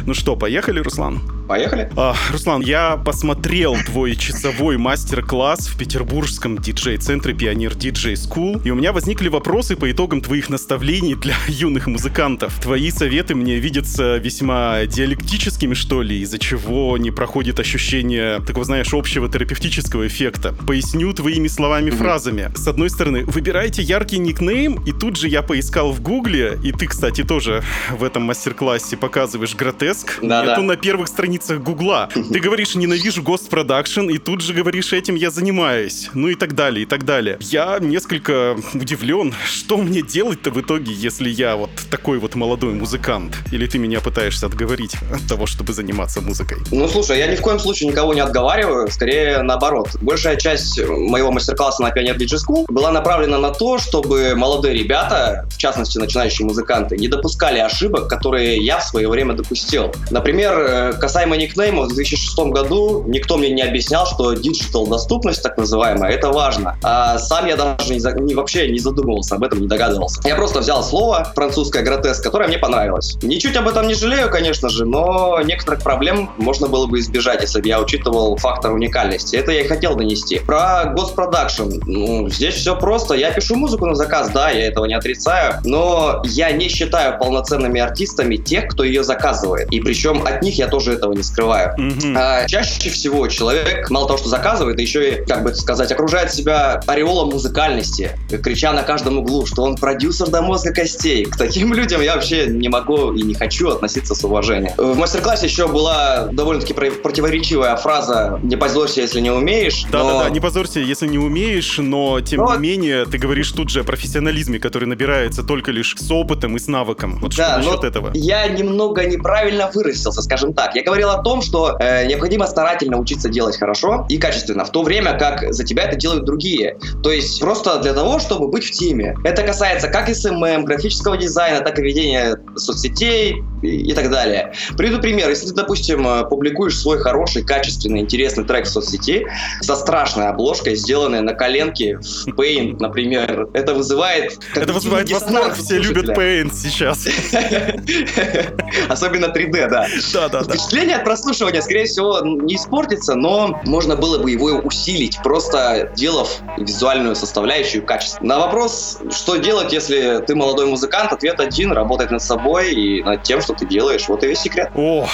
Ну 0.06 0.14
что, 0.14 0.36
поехали, 0.36 0.80
Руслан? 0.80 1.20
Поехали. 1.48 1.90
А, 1.96 2.14
Руслан, 2.32 2.62
я 2.62 2.96
посмотрел 2.96 3.76
твой 3.86 4.16
часовой 4.16 4.76
мастер-класс 4.76 5.68
в 5.68 5.78
петербургском 5.78 6.58
диджей-центре 6.58 7.34
Пионер 7.34 7.74
Диджей 7.74 8.14
School, 8.14 8.60
и 8.64 8.70
у 8.70 8.74
меня 8.74 8.92
возникли 8.92 9.28
вопросы 9.28 9.76
по 9.76 9.90
итогам 9.90 10.20
твоих 10.20 10.48
наставлений 10.48 11.14
для 11.14 11.34
юных 11.48 11.86
музыкантов. 11.86 12.58
Твои 12.60 12.90
советы 12.90 13.19
мне 13.28 13.58
видятся 13.58 14.16
весьма 14.16 14.86
диалектическими, 14.86 15.74
что 15.74 16.02
ли, 16.02 16.20
из-за 16.20 16.38
чего 16.38 16.96
не 16.98 17.10
проходит 17.10 17.60
ощущение 17.60 18.40
такого, 18.40 18.64
знаешь, 18.64 18.92
общего 18.92 19.28
терапевтического 19.28 20.06
эффекта. 20.06 20.54
Поясню 20.66 21.12
твоими 21.12 21.48
словами, 21.48 21.90
фразами. 21.90 22.50
С 22.54 22.66
одной 22.66 22.90
стороны, 22.90 23.24
выбирайте 23.24 23.82
яркий 23.82 24.18
никнейм, 24.18 24.82
и 24.84 24.92
тут 24.92 25.16
же 25.16 25.28
я 25.28 25.42
поискал 25.42 25.92
в 25.92 26.00
гугле, 26.00 26.58
и 26.62 26.72
ты, 26.72 26.86
кстати, 26.86 27.24
тоже 27.24 27.62
в 27.90 28.04
этом 28.04 28.22
мастер-классе 28.22 28.96
показываешь 28.96 29.54
гротеск. 29.54 30.18
Да-да. 30.22 30.52
Нету 30.52 30.62
на 30.62 30.76
первых 30.76 31.08
страницах 31.08 31.60
гугла. 31.60 32.08
Ты 32.32 32.40
говоришь, 32.40 32.74
ненавижу 32.74 33.22
Production, 33.22 34.12
и 34.12 34.18
тут 34.18 34.40
же 34.40 34.54
говоришь, 34.54 34.92
этим 34.92 35.14
я 35.14 35.30
занимаюсь. 35.30 36.10
Ну 36.14 36.28
и 36.28 36.34
так 36.34 36.54
далее, 36.54 36.82
и 36.82 36.86
так 36.86 37.04
далее. 37.04 37.36
Я 37.40 37.78
несколько 37.80 38.56
удивлен, 38.74 39.34
что 39.44 39.76
мне 39.76 40.02
делать-то 40.02 40.50
в 40.50 40.60
итоге, 40.60 40.92
если 40.92 41.28
я 41.28 41.56
вот 41.56 41.70
такой 41.90 42.18
вот 42.18 42.34
молодой 42.34 42.74
музыкант. 42.74 43.09
Музыкант? 43.10 43.34
Или 43.52 43.66
ты 43.66 43.78
меня 43.78 44.00
пытаешься 44.00 44.46
отговорить 44.46 44.94
от 45.12 45.26
того, 45.28 45.46
чтобы 45.46 45.72
заниматься 45.72 46.20
музыкой? 46.20 46.58
Ну, 46.70 46.88
слушай, 46.88 47.18
я 47.18 47.26
ни 47.26 47.36
в 47.36 47.40
коем 47.40 47.58
случае 47.58 47.88
никого 47.88 48.14
не 48.14 48.20
отговариваю, 48.20 48.88
скорее 48.90 49.42
наоборот. 49.42 49.88
Большая 50.00 50.36
часть 50.36 50.80
моего 50.86 51.32
мастер-класса 51.32 51.82
на 51.82 51.88
Pioneer 51.88 52.16
DJ 52.16 52.36
School 52.36 52.64
была 52.68 52.92
направлена 52.92 53.38
на 53.38 53.50
то, 53.50 53.78
чтобы 53.78 54.34
молодые 54.36 54.74
ребята, 54.74 55.46
в 55.50 55.58
частности 55.58 55.98
начинающие 55.98 56.46
музыканты, 56.46 56.96
не 56.96 57.08
допускали 57.08 57.58
ошибок, 57.58 58.08
которые 58.08 58.64
я 58.64 58.78
в 58.78 58.84
свое 58.84 59.08
время 59.08 59.34
допустил. 59.34 59.92
Например, 60.10 60.58
э, 60.58 60.92
касаемо 60.92 61.36
никнейма, 61.36 61.82
в 61.82 61.88
2006 61.88 62.38
году 62.52 63.04
никто 63.08 63.36
мне 63.36 63.50
не 63.50 63.62
объяснял, 63.62 64.06
что 64.06 64.34
digital 64.34 64.86
доступность, 64.86 65.42
так 65.42 65.56
называемая, 65.58 66.12
это 66.12 66.30
важно. 66.30 66.76
А 66.82 67.18
сам 67.18 67.46
я 67.46 67.56
даже 67.56 67.92
не, 67.94 68.22
не, 68.22 68.34
вообще 68.34 68.70
не 68.70 68.78
задумывался 68.78 69.34
об 69.34 69.42
этом, 69.42 69.60
не 69.60 69.66
догадывался. 69.66 70.20
Я 70.24 70.36
просто 70.36 70.60
взял 70.60 70.82
слово 70.82 71.32
французское 71.34 71.82
гротеск, 71.82 72.22
которое 72.22 72.48
мне 72.48 72.58
понравилось. 72.58 72.99
Ничуть 73.22 73.56
об 73.56 73.68
этом 73.68 73.86
не 73.86 73.94
жалею, 73.94 74.30
конечно 74.30 74.68
же, 74.68 74.84
но 74.84 75.40
некоторых 75.42 75.82
проблем 75.82 76.30
можно 76.36 76.68
было 76.68 76.86
бы 76.86 76.98
избежать, 77.00 77.42
если 77.42 77.60
бы 77.60 77.68
я 77.68 77.80
учитывал 77.80 78.36
фактор 78.36 78.72
уникальности. 78.72 79.36
Это 79.36 79.52
я 79.52 79.62
и 79.62 79.68
хотел 79.68 79.96
донести. 79.96 80.38
Про 80.38 80.92
госпродакшн. 80.94 81.80
Ну, 81.86 82.28
здесь 82.28 82.54
все 82.54 82.76
просто. 82.76 83.14
Я 83.14 83.30
пишу 83.30 83.56
музыку 83.56 83.86
на 83.86 83.94
заказ, 83.94 84.30
да, 84.30 84.50
я 84.50 84.66
этого 84.66 84.84
не 84.86 84.94
отрицаю, 84.94 85.54
но 85.64 86.22
я 86.24 86.50
не 86.52 86.68
считаю 86.68 87.18
полноценными 87.18 87.80
артистами 87.80 88.36
тех, 88.36 88.68
кто 88.68 88.84
ее 88.84 89.04
заказывает. 89.04 89.72
И 89.72 89.80
причем 89.80 90.24
от 90.26 90.42
них 90.42 90.58
я 90.58 90.66
тоже 90.66 90.94
этого 90.94 91.12
не 91.12 91.22
скрываю. 91.22 91.74
Mm-hmm. 91.78 92.14
А, 92.16 92.46
чаще 92.46 92.90
всего 92.90 93.26
человек, 93.28 93.90
мало 93.90 94.06
того, 94.06 94.18
что 94.18 94.28
заказывает, 94.28 94.78
еще 94.78 95.10
и, 95.10 95.24
как 95.24 95.42
бы 95.42 95.54
сказать, 95.54 95.90
окружает 95.92 96.32
себя 96.32 96.80
ореолом 96.86 97.30
музыкальности, 97.30 98.18
крича 98.42 98.72
на 98.72 98.82
каждом 98.82 99.18
углу, 99.18 99.46
что 99.46 99.62
он 99.62 99.76
продюсер 99.76 100.28
до 100.28 100.42
мозга 100.42 100.72
костей. 100.72 101.24
К 101.24 101.36
таким 101.36 101.74
людям 101.74 102.00
я 102.00 102.14
вообще 102.14 102.46
не 102.46 102.68
могу 102.68 102.89
и 103.14 103.22
не 103.22 103.34
хочу 103.34 103.68
относиться 103.68 104.14
с 104.14 104.24
уважением. 104.24 104.72
В 104.76 104.96
мастер-классе 104.96 105.46
еще 105.46 105.68
была 105.68 106.28
довольно-таки 106.32 106.74
противоречивая 106.74 107.76
фраза 107.76 108.38
«не 108.42 108.56
позорься, 108.56 109.00
если 109.00 109.20
не 109.20 109.30
умеешь». 109.30 109.84
Да-да-да, 109.90 110.24
но... 110.24 110.28
не 110.28 110.40
позорься, 110.40 110.80
если 110.80 111.06
не 111.06 111.18
умеешь, 111.18 111.78
но 111.78 112.20
тем 112.20 112.40
но... 112.40 112.54
не 112.54 112.60
менее 112.60 113.04
ты 113.06 113.18
говоришь 113.18 113.52
тут 113.52 113.70
же 113.70 113.80
о 113.80 113.84
профессионализме, 113.84 114.58
который 114.58 114.86
набирается 114.86 115.42
только 115.42 115.70
лишь 115.70 115.94
с 115.96 116.10
опытом 116.10 116.56
и 116.56 116.58
с 116.58 116.66
навыком. 116.68 117.18
Вот 117.20 117.34
да, 117.36 117.60
что 117.60 117.70
насчет 117.70 117.84
этого? 117.84 118.10
Я 118.14 118.48
немного 118.48 119.04
неправильно 119.04 119.70
выразился, 119.72 120.22
скажем 120.22 120.52
так. 120.52 120.74
Я 120.74 120.82
говорил 120.82 121.10
о 121.10 121.22
том, 121.22 121.42
что 121.42 121.76
э, 121.78 122.06
необходимо 122.06 122.46
старательно 122.46 122.98
учиться 122.98 123.28
делать 123.28 123.56
хорошо 123.56 124.06
и 124.08 124.18
качественно, 124.18 124.64
в 124.64 124.70
то 124.70 124.82
время 124.82 125.16
как 125.18 125.52
за 125.52 125.64
тебя 125.64 125.84
это 125.84 125.96
делают 125.96 126.24
другие. 126.24 126.78
То 127.02 127.10
есть 127.10 127.40
просто 127.40 127.78
для 127.80 127.94
того, 127.94 128.18
чтобы 128.18 128.48
быть 128.48 128.64
в 128.64 128.70
теме. 128.70 129.16
Это 129.24 129.42
касается 129.42 129.88
как 129.88 130.08
SMM, 130.08 130.64
графического 130.64 131.16
дизайна, 131.16 131.60
так 131.60 131.78
и 131.78 131.82
ведения 131.82 132.38
соцсетей 132.56 132.79
и, 132.84 133.49
и 133.62 133.92
так 133.92 134.10
далее. 134.10 134.52
Приведу 134.76 135.00
пример. 135.00 135.28
Если 135.28 135.48
ты, 135.48 135.54
допустим, 135.54 136.06
э, 136.06 136.24
публикуешь 136.24 136.76
свой 136.78 136.98
хороший, 136.98 137.42
качественный, 137.42 138.00
интересный 138.00 138.44
трек 138.44 138.66
в 138.66 138.68
соцсети 138.68 139.26
со 139.60 139.76
страшной 139.76 140.28
обложкой, 140.28 140.76
сделанной 140.76 141.20
на 141.20 141.34
коленке 141.34 141.98
в 141.98 142.28
Paint, 142.28 142.76
например, 142.78 143.48
это 143.52 143.74
вызывает... 143.74 144.38
Это 144.54 144.72
вызывает 144.72 145.10
восторг, 145.10 145.54
все 145.54 145.78
любят 145.78 146.16
Paint 146.16 146.52
сейчас. 146.54 147.06
Особенно 148.88 149.26
3D, 149.26 149.68
да. 149.68 149.86
Да, 150.12 150.28
да, 150.28 150.42
да. 150.42 150.54
Впечатление 150.54 150.96
от 150.96 151.04
прослушивания, 151.04 151.60
скорее 151.60 151.84
всего, 151.84 152.20
не 152.20 152.56
испортится, 152.56 153.14
но 153.14 153.60
можно 153.64 153.96
было 153.96 154.18
бы 154.18 154.30
его 154.30 154.48
усилить, 154.60 155.18
просто 155.22 155.90
делав 155.96 156.40
визуальную 156.58 157.14
составляющую 157.14 157.84
качество. 157.84 158.24
На 158.24 158.38
вопрос, 158.38 158.98
что 159.10 159.36
делать, 159.36 159.72
если 159.72 160.22
ты 160.26 160.34
молодой 160.34 160.66
музыкант, 160.66 161.12
ответ 161.12 161.40
один, 161.40 161.72
работать 161.72 162.10
над 162.10 162.22
собой 162.22 162.72
и 162.72 163.02
над 163.02 163.22
тем, 163.22 163.40
что 163.50 163.64
ты 163.64 163.66
делаешь. 163.66 164.08
Вот 164.08 164.22
и 164.22 164.28
весь 164.28 164.40
секрет. 164.40 164.70
О, 164.74 165.08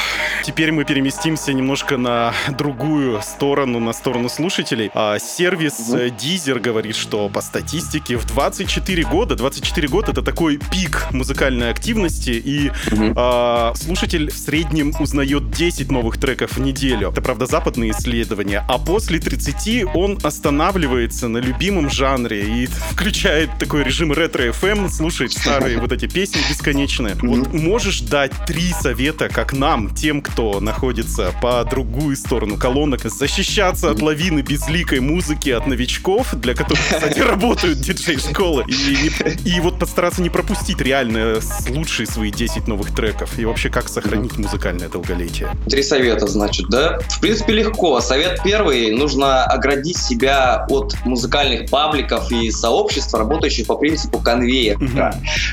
теперь 0.44 0.72
мы 0.72 0.84
переместимся 0.84 1.52
немножко 1.52 1.96
на 1.96 2.34
другую 2.50 3.20
сторону, 3.22 3.80
на 3.80 3.92
сторону 3.92 4.28
слушателей. 4.28 4.90
А, 4.94 5.18
сервис 5.18 5.74
угу. 5.88 5.98
Deezer 5.98 6.58
говорит, 6.58 6.96
что 6.96 7.28
по 7.28 7.40
статистике 7.40 8.16
в 8.16 8.26
24 8.26 9.04
года, 9.04 9.36
24 9.36 9.88
года 9.88 10.12
это 10.12 10.22
такой 10.22 10.58
пик 10.58 11.06
музыкальной 11.12 11.70
активности, 11.70 12.30
и 12.30 12.70
угу. 12.92 13.12
а, 13.16 13.72
слушатель 13.74 14.30
в 14.30 14.36
среднем 14.36 14.92
узнает 15.00 15.50
10 15.50 15.90
новых 15.90 16.18
треков 16.18 16.56
в 16.56 16.60
неделю. 16.60 17.10
Это, 17.10 17.22
правда, 17.22 17.46
западные 17.46 17.92
исследования. 17.92 18.64
А 18.68 18.78
после 18.78 19.18
30 19.18 19.86
он 19.94 20.18
останавливается 20.22 21.28
на 21.28 21.38
любимом 21.38 21.90
жанре 21.90 22.44
и 22.44 22.66
включает 22.66 23.50
такой 23.58 23.84
режим 23.84 24.12
ретро-FM, 24.12 24.90
слушает 24.90 25.32
старые 25.32 25.78
вот 25.80 25.92
эти 25.92 26.06
песни 26.06 26.40
бесконечные. 26.48 27.14
Вот 27.22 27.52
можешь 27.52 28.00
дать 28.00 28.25
три 28.46 28.72
совета, 28.72 29.28
как 29.28 29.52
нам, 29.52 29.94
тем, 29.94 30.22
кто 30.22 30.60
находится 30.60 31.32
по 31.40 31.64
другую 31.64 32.16
сторону 32.16 32.56
колонок, 32.56 33.02
защищаться 33.02 33.90
от 33.90 34.02
лавины 34.02 34.40
безликой 34.40 35.00
музыки 35.00 35.50
от 35.50 35.66
новичков, 35.66 36.34
для 36.34 36.54
которых, 36.54 36.82
кстати, 36.82 37.18
работают 37.26 37.78
диджей-школы, 37.78 38.64
и, 38.68 39.10
и 39.48 39.60
вот 39.60 39.78
постараться 39.78 40.22
не 40.22 40.30
пропустить 40.30 40.80
реально 40.80 41.40
лучшие 41.68 42.06
свои 42.06 42.30
10 42.30 42.68
новых 42.68 42.94
треков, 42.94 43.38
и 43.38 43.44
вообще 43.44 43.70
как 43.70 43.88
сохранить 43.88 44.36
музыкальное 44.36 44.88
долголетие. 44.88 45.48
Три 45.68 45.82
совета, 45.82 46.26
значит, 46.26 46.68
да? 46.68 46.98
В 47.08 47.20
принципе, 47.20 47.52
легко. 47.54 48.00
Совет 48.00 48.40
первый. 48.44 48.90
Нужно 48.90 49.44
оградить 49.44 49.98
себя 49.98 50.66
от 50.68 50.94
музыкальных 51.04 51.70
пабликов 51.70 52.30
и 52.32 52.50
сообществ, 52.50 53.14
работающих 53.14 53.66
по 53.66 53.76
принципу 53.76 54.18
конвейера. 54.18 54.76
Угу. 54.76 55.00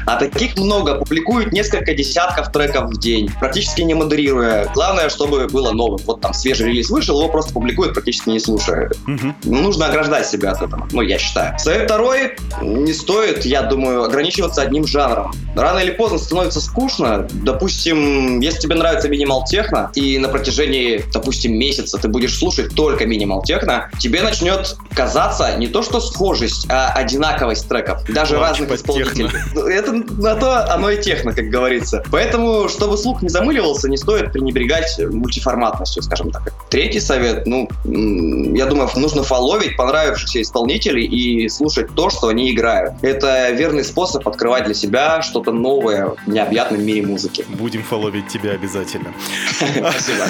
А 0.05 0.15
таких 0.17 0.57
много. 0.57 0.95
Публикуют 0.95 1.51
несколько 1.51 1.93
десятков 1.93 2.51
треков 2.51 2.62
в 2.67 2.97
день, 2.99 3.29
практически 3.39 3.81
не 3.81 3.93
модерируя. 3.93 4.69
Главное, 4.73 5.09
чтобы 5.09 5.47
было 5.47 5.71
новым. 5.71 5.99
Вот 6.05 6.21
там 6.21 6.33
свежий 6.33 6.67
релиз 6.67 6.89
вышел, 6.89 7.19
его 7.19 7.29
просто 7.29 7.53
публикуют, 7.53 7.93
практически 7.93 8.29
не 8.29 8.39
слушая. 8.39 8.91
Угу. 9.07 9.53
Нужно 9.53 9.87
ограждать 9.87 10.27
себя 10.27 10.51
от 10.51 10.61
этого. 10.61 10.87
Ну, 10.91 11.01
я 11.01 11.17
считаю. 11.17 11.57
Совет 11.59 11.85
второй. 11.85 12.35
Не 12.61 12.93
стоит, 12.93 13.45
я 13.45 13.63
думаю, 13.63 14.03
ограничиваться 14.03 14.61
одним 14.61 14.87
жанром. 14.87 15.33
Рано 15.55 15.79
или 15.79 15.91
поздно 15.91 16.17
становится 16.17 16.61
скучно. 16.61 17.27
Допустим, 17.31 18.39
если 18.39 18.59
тебе 18.59 18.75
нравится 18.75 19.09
минимал 19.09 19.43
техно, 19.45 19.91
и 19.95 20.17
на 20.17 20.29
протяжении, 20.29 21.03
допустим, 21.13 21.57
месяца 21.57 21.97
ты 21.97 22.07
будешь 22.07 22.37
слушать 22.37 22.73
только 22.75 23.05
минимал 23.05 23.43
техно, 23.43 23.89
тебе 23.99 24.21
начнет 24.21 24.75
казаться 24.95 25.57
не 25.57 25.67
то 25.67 25.83
что 25.83 25.99
схожесть, 25.99 26.65
а 26.69 26.91
одинаковость 26.93 27.67
треков. 27.67 28.03
Даже 28.09 28.37
Плач 28.37 28.59
разных 28.59 28.71
исполнителей. 28.71 29.29
Техно. 29.29 29.67
Это 29.67 29.93
на 29.93 30.35
то 30.35 30.73
оно 30.73 30.89
и 30.89 31.01
техно, 31.01 31.33
как 31.33 31.45
говорится. 31.49 32.03
Поэтому, 32.11 32.52
чтобы 32.69 32.97
слух 32.97 33.21
не 33.21 33.29
замыливался, 33.29 33.89
не 33.89 33.97
стоит 33.97 34.31
пренебрегать 34.31 34.99
мультиформатностью, 34.99 36.03
скажем 36.03 36.31
так. 36.31 36.53
Третий 36.69 36.99
совет, 36.99 37.45
ну, 37.45 37.69
я 37.83 38.65
думаю, 38.65 38.89
нужно 38.95 39.23
фоловить 39.23 39.77
понравившихся 39.77 40.41
исполнителей 40.41 41.05
и 41.05 41.49
слушать 41.49 41.93
то, 41.95 42.09
что 42.09 42.27
они 42.27 42.51
играют. 42.51 42.93
Это 43.01 43.51
верный 43.51 43.83
способ 43.83 44.27
открывать 44.27 44.65
для 44.65 44.73
себя 44.73 45.21
что-то 45.21 45.51
новое 45.51 46.13
в 46.25 46.29
необъятном 46.29 46.83
мире 46.85 47.05
музыки. 47.05 47.45
Будем 47.49 47.83
фоловить 47.83 48.27
тебя 48.27 48.51
обязательно. 48.51 49.13
Спасибо. 49.57 50.25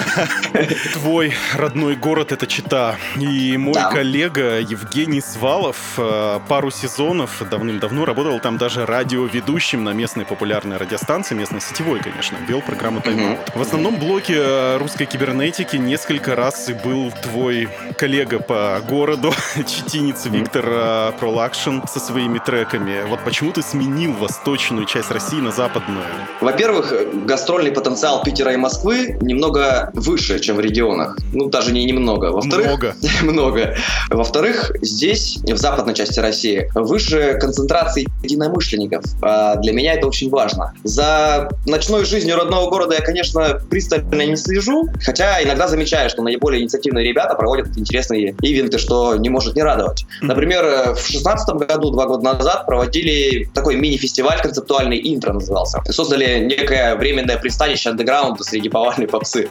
Твой 0.94 1.32
родной 1.56 1.96
город— 1.96 2.32
это 2.32 2.46
Чита. 2.46 2.96
И 3.18 3.56
мой 3.56 3.74
коллега 3.92 4.60
Евгений 4.60 5.20
Свалов 5.20 5.76
э, 5.98 6.40
пару 6.48 6.70
сезонов 6.70 7.42
давным-давно 7.50 8.04
работал 8.04 8.40
там 8.40 8.58
даже 8.58 8.86
радиоведущим 8.86 9.84
на 9.84 9.90
местной 9.90 10.24
популярной 10.24 10.76
радиостанции, 10.76 11.34
местной 11.34 11.60
сетевой, 11.60 12.00
конечно, 12.14 12.36
вел 12.48 12.60
программу 12.60 13.00
Тайм 13.00 13.36
В 13.54 13.60
основном 13.60 13.98
блоке 13.98 14.34
э, 14.36 14.76
русской 14.78 15.04
кибернетики 15.04 15.76
несколько 15.76 16.36
раз 16.36 16.68
и 16.68 16.72
был 16.72 17.10
твой 17.22 17.68
коллега 17.98 18.38
по 18.38 18.80
городу, 18.88 19.32
читинец 19.56 20.24
Виктор 20.26 21.12
Пролакшн 21.18 21.80
со 21.92 21.98
своими 21.98 22.38
треками. 22.38 23.04
Вот 23.08 23.18
почему 23.24 23.50
ты 23.50 23.62
сменил 23.62 24.12
восточную 24.12 24.86
часть 24.86 25.10
России 25.10 25.40
на 25.40 25.50
западную? 25.50 26.04
Во-первых, 26.40 26.92
гастрольный 27.26 27.72
потенциал 27.72 28.22
Питера 28.22 28.52
и 28.52 28.56
Москвы 28.56 29.18
немного 29.20 29.90
выше, 29.94 30.38
чем 30.38 30.56
в 30.56 30.60
регионах. 30.60 31.18
Ну, 31.32 31.48
даже 31.50 31.72
не 31.72 31.84
немного. 31.84 32.26
Во-вторых, 32.26 32.66
много. 32.66 32.94
много. 33.22 33.76
Во-вторых, 34.10 34.70
здесь, 34.82 35.38
в 35.42 35.56
западной 35.56 35.94
части 35.94 36.20
России, 36.20 36.70
выше 36.74 37.38
концентрации 37.40 38.06
единомышленников. 38.22 39.04
А 39.20 39.56
для 39.56 39.72
меня 39.72 39.94
это 39.94 40.06
очень 40.06 40.30
важно. 40.30 40.74
За 40.84 41.48
ночной 41.66 42.03
жизнью 42.04 42.36
родного 42.36 42.70
города 42.70 42.94
я, 42.94 43.00
конечно, 43.00 43.60
пристально 43.70 44.26
не 44.26 44.36
слежу, 44.36 44.88
хотя 45.02 45.42
иногда 45.42 45.68
замечаю, 45.68 46.10
что 46.10 46.22
наиболее 46.22 46.62
инициативные 46.62 47.06
ребята 47.06 47.34
проводят 47.34 47.76
интересные 47.76 48.34
ивенты, 48.40 48.78
что 48.78 49.16
не 49.16 49.28
может 49.28 49.56
не 49.56 49.62
радовать. 49.62 50.06
Например, 50.20 50.94
в 50.94 51.06
шестнадцатом 51.06 51.58
году, 51.58 51.90
два 51.90 52.06
года 52.06 52.24
назад, 52.24 52.66
проводили 52.66 53.48
такой 53.54 53.76
мини-фестиваль 53.76 54.40
концептуальный 54.40 55.00
«Интро» 55.14 55.32
назывался. 55.32 55.82
Создали 55.90 56.38
некое 56.40 56.96
временное 56.96 57.38
пристанище 57.38 57.90
андеграунда 57.90 58.42
среди 58.44 58.68
повальной 58.68 59.06
попсы. 59.06 59.50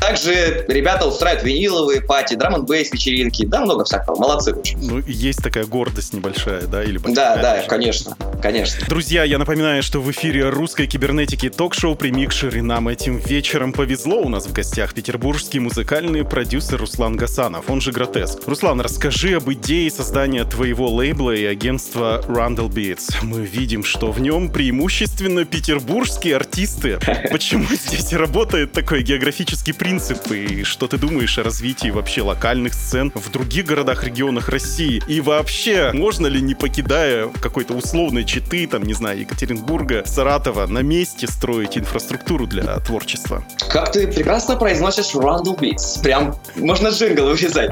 Также 0.00 0.64
ребята 0.68 1.06
устраивают 1.06 1.44
виниловые 1.44 2.00
пати, 2.00 2.34
драм 2.34 2.54
н 2.54 2.66
вечеринки, 2.66 3.46
да, 3.46 3.60
много 3.60 3.84
всякого. 3.84 4.18
Молодцы 4.18 4.52
очень. 4.52 4.78
Ну, 4.78 4.98
есть 5.06 5.42
такая 5.42 5.64
гордость 5.64 6.12
небольшая, 6.12 6.62
да, 6.62 6.82
или 6.82 6.98
Да, 6.98 7.36
да, 7.36 7.62
конечно, 7.68 8.16
конечно. 8.42 8.84
Друзья, 8.88 9.24
я 9.24 9.38
напоминаю, 9.38 9.82
что 9.82 10.00
в 10.00 10.10
эфире 10.10 10.48
русской 10.48 10.86
кибернетики 10.86 11.48
ток-шоу 11.62 11.94
«Примикшер», 11.94 12.56
и 12.56 12.60
нам 12.60 12.88
этим 12.88 13.18
вечером 13.18 13.72
повезло. 13.72 14.16
У 14.16 14.28
нас 14.28 14.48
в 14.48 14.52
гостях 14.52 14.94
петербургский 14.94 15.60
музыкальный 15.60 16.24
продюсер 16.24 16.80
Руслан 16.80 17.14
Гасанов, 17.14 17.70
он 17.70 17.80
же 17.80 17.92
Гротеск. 17.92 18.48
Руслан, 18.48 18.80
расскажи 18.80 19.36
об 19.36 19.48
идее 19.52 19.88
создания 19.88 20.44
твоего 20.44 20.90
лейбла 20.90 21.30
и 21.30 21.44
агентства 21.44 22.20
Rundle 22.26 22.68
Beats. 22.68 23.14
Мы 23.22 23.46
видим, 23.46 23.84
что 23.84 24.10
в 24.10 24.20
нем 24.20 24.50
преимущественно 24.50 25.44
петербургские 25.44 26.34
артисты. 26.34 26.98
Почему 27.30 27.66
здесь 27.70 28.12
работает 28.12 28.72
такой 28.72 29.04
географический 29.04 29.72
принцип? 29.72 30.32
И 30.32 30.64
что 30.64 30.88
ты 30.88 30.98
думаешь 30.98 31.38
о 31.38 31.44
развитии 31.44 31.90
вообще 31.90 32.22
локальных 32.22 32.74
сцен 32.74 33.12
в 33.14 33.30
других 33.30 33.66
городах, 33.66 34.02
регионах 34.02 34.48
России? 34.48 35.00
И 35.06 35.20
вообще, 35.20 35.92
можно 35.94 36.26
ли, 36.26 36.40
не 36.40 36.56
покидая 36.56 37.28
какой-то 37.40 37.74
условной 37.74 38.24
читы, 38.24 38.66
там, 38.66 38.82
не 38.82 38.94
знаю, 38.94 39.20
Екатеринбурга, 39.20 40.02
Саратова, 40.04 40.66
на 40.66 40.80
месте 40.80 41.28
строить 41.28 41.51
инфраструктуру 41.60 42.46
для 42.46 42.78
творчества? 42.80 43.44
Как 43.70 43.92
ты 43.92 44.06
прекрасно 44.06 44.56
произносишь 44.56 45.14
Rundle 45.14 45.58
Beats. 45.58 46.02
Прям 46.02 46.36
можно 46.56 46.88
джингл 46.88 47.26
увязать. 47.26 47.70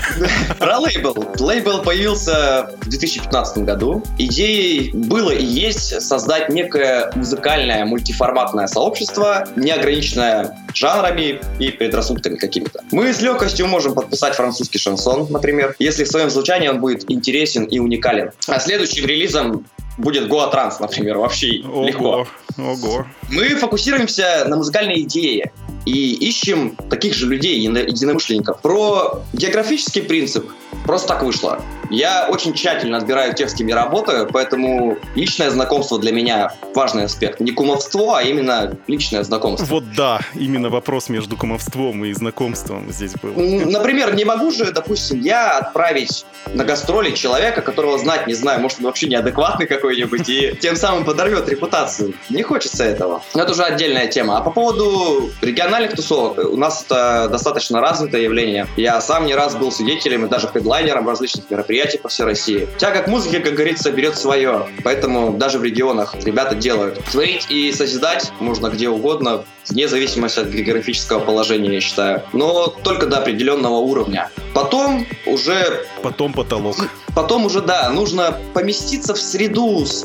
Про 0.58 0.78
лейбл. 0.78 1.26
Лейбл 1.38 1.82
появился 1.82 2.70
в 2.80 2.88
2015 2.88 3.58
году. 3.58 4.02
Идеей 4.18 4.92
было 4.92 5.30
и 5.30 5.44
есть 5.44 6.00
создать 6.02 6.48
некое 6.48 7.10
музыкальное 7.14 7.84
мультиформатное 7.84 8.66
сообщество, 8.66 9.48
не 9.56 9.70
ограниченное 9.70 10.56
жанрами 10.74 11.40
и 11.58 11.70
предрассудками 11.70 12.36
какими-то. 12.36 12.80
Мы 12.90 13.12
с 13.12 13.20
легкостью 13.20 13.66
можем 13.66 13.94
подписать 13.94 14.34
французский 14.34 14.78
шансон, 14.78 15.26
например, 15.30 15.74
если 15.78 16.04
в 16.04 16.08
своем 16.08 16.30
звучании 16.30 16.68
он 16.68 16.80
будет 16.80 17.10
интересен 17.10 17.64
и 17.64 17.78
уникален. 17.78 18.30
А 18.46 18.58
следующим 18.58 19.06
релизом 19.06 19.66
будет 19.98 20.28
Goa 20.30 20.52
Trans, 20.52 20.76
например, 20.80 21.18
вообще 21.18 21.62
Ого, 21.64 21.86
легко. 21.86 22.26
ого. 22.58 23.06
Мы 23.32 23.48
фокусируемся 23.56 24.44
на 24.46 24.56
музыкальной 24.56 25.00
идее 25.00 25.52
и 25.86 26.12
ищем 26.14 26.76
таких 26.90 27.14
же 27.14 27.26
людей, 27.26 27.58
едино- 27.58 27.84
единомышленников. 27.84 28.60
Про 28.60 29.22
географический 29.32 30.02
принцип 30.02 30.50
просто 30.84 31.08
так 31.08 31.22
вышло. 31.22 31.60
Я 31.90 32.28
очень 32.30 32.54
тщательно 32.54 32.98
отбираю 32.98 33.34
тех, 33.34 33.50
с 33.50 33.54
кем 33.54 33.66
я 33.66 33.74
работаю, 33.74 34.28
поэтому 34.32 34.96
личное 35.14 35.50
знакомство 35.50 35.98
для 35.98 36.12
меня 36.12 36.54
важный 36.74 37.04
аспект. 37.04 37.40
Не 37.40 37.52
кумовство, 37.52 38.14
а 38.14 38.22
именно 38.22 38.76
личное 38.86 39.22
знакомство. 39.24 39.66
Вот 39.66 39.84
да, 39.96 40.20
именно 40.34 40.70
вопрос 40.70 41.08
между 41.08 41.36
кумовством 41.36 42.04
и 42.04 42.12
знакомством 42.12 42.90
здесь 42.92 43.12
был. 43.22 43.32
Например, 43.34 44.14
не 44.14 44.24
могу 44.24 44.50
же, 44.50 44.72
допустим, 44.72 45.20
я 45.20 45.58
отправить 45.58 46.24
на 46.46 46.64
гастроли 46.64 47.10
человека, 47.10 47.60
которого 47.60 47.98
знать 47.98 48.26
не 48.26 48.34
знаю, 48.34 48.60
может, 48.60 48.78
он 48.78 48.86
вообще 48.86 49.08
неадекватный 49.08 49.66
какой-нибудь, 49.66 50.28
и 50.28 50.56
тем 50.60 50.76
самым 50.76 51.04
подорвет 51.04 51.48
репутацию. 51.48 52.14
Не 52.30 52.42
хочется 52.42 52.84
этого. 52.84 53.21
Но 53.34 53.42
это 53.42 53.52
уже 53.52 53.62
отдельная 53.62 54.06
тема. 54.06 54.38
А 54.38 54.40
по 54.40 54.50
поводу 54.50 55.30
региональных 55.40 55.94
тусовок, 55.94 56.38
у 56.38 56.56
нас 56.56 56.84
это 56.84 57.28
достаточно 57.30 57.80
развитое 57.80 58.22
явление. 58.22 58.66
Я 58.76 59.00
сам 59.00 59.26
не 59.26 59.34
раз 59.34 59.54
был 59.54 59.72
свидетелем 59.72 60.26
и 60.26 60.28
даже 60.28 60.48
хедлайнером 60.48 61.08
различных 61.08 61.50
мероприятий 61.50 61.98
по 61.98 62.08
всей 62.08 62.24
России. 62.24 62.68
Тяга 62.78 63.02
к 63.02 63.06
музыке, 63.08 63.40
как 63.40 63.54
говорится, 63.54 63.90
берет 63.90 64.18
свое. 64.18 64.66
Поэтому 64.84 65.32
даже 65.32 65.58
в 65.58 65.64
регионах 65.64 66.14
ребята 66.24 66.54
делают. 66.54 67.02
Творить 67.10 67.46
и 67.50 67.72
созидать 67.72 68.32
можно 68.40 68.68
где 68.68 68.88
угодно, 68.88 69.44
вне 69.68 69.88
зависимости 69.88 70.40
от 70.40 70.48
географического 70.48 71.20
положения, 71.20 71.74
я 71.74 71.80
считаю. 71.80 72.22
Но 72.32 72.66
только 72.66 73.06
до 73.06 73.18
определенного 73.18 73.76
уровня. 73.76 74.30
Потом 74.54 75.06
уже 75.26 75.86
Потом 76.02 76.32
потолок. 76.32 76.76
Потом 77.14 77.44
уже, 77.44 77.60
да, 77.60 77.90
нужно 77.90 78.38
поместиться 78.54 79.14
в 79.14 79.18
среду, 79.18 79.84
с, 79.84 80.04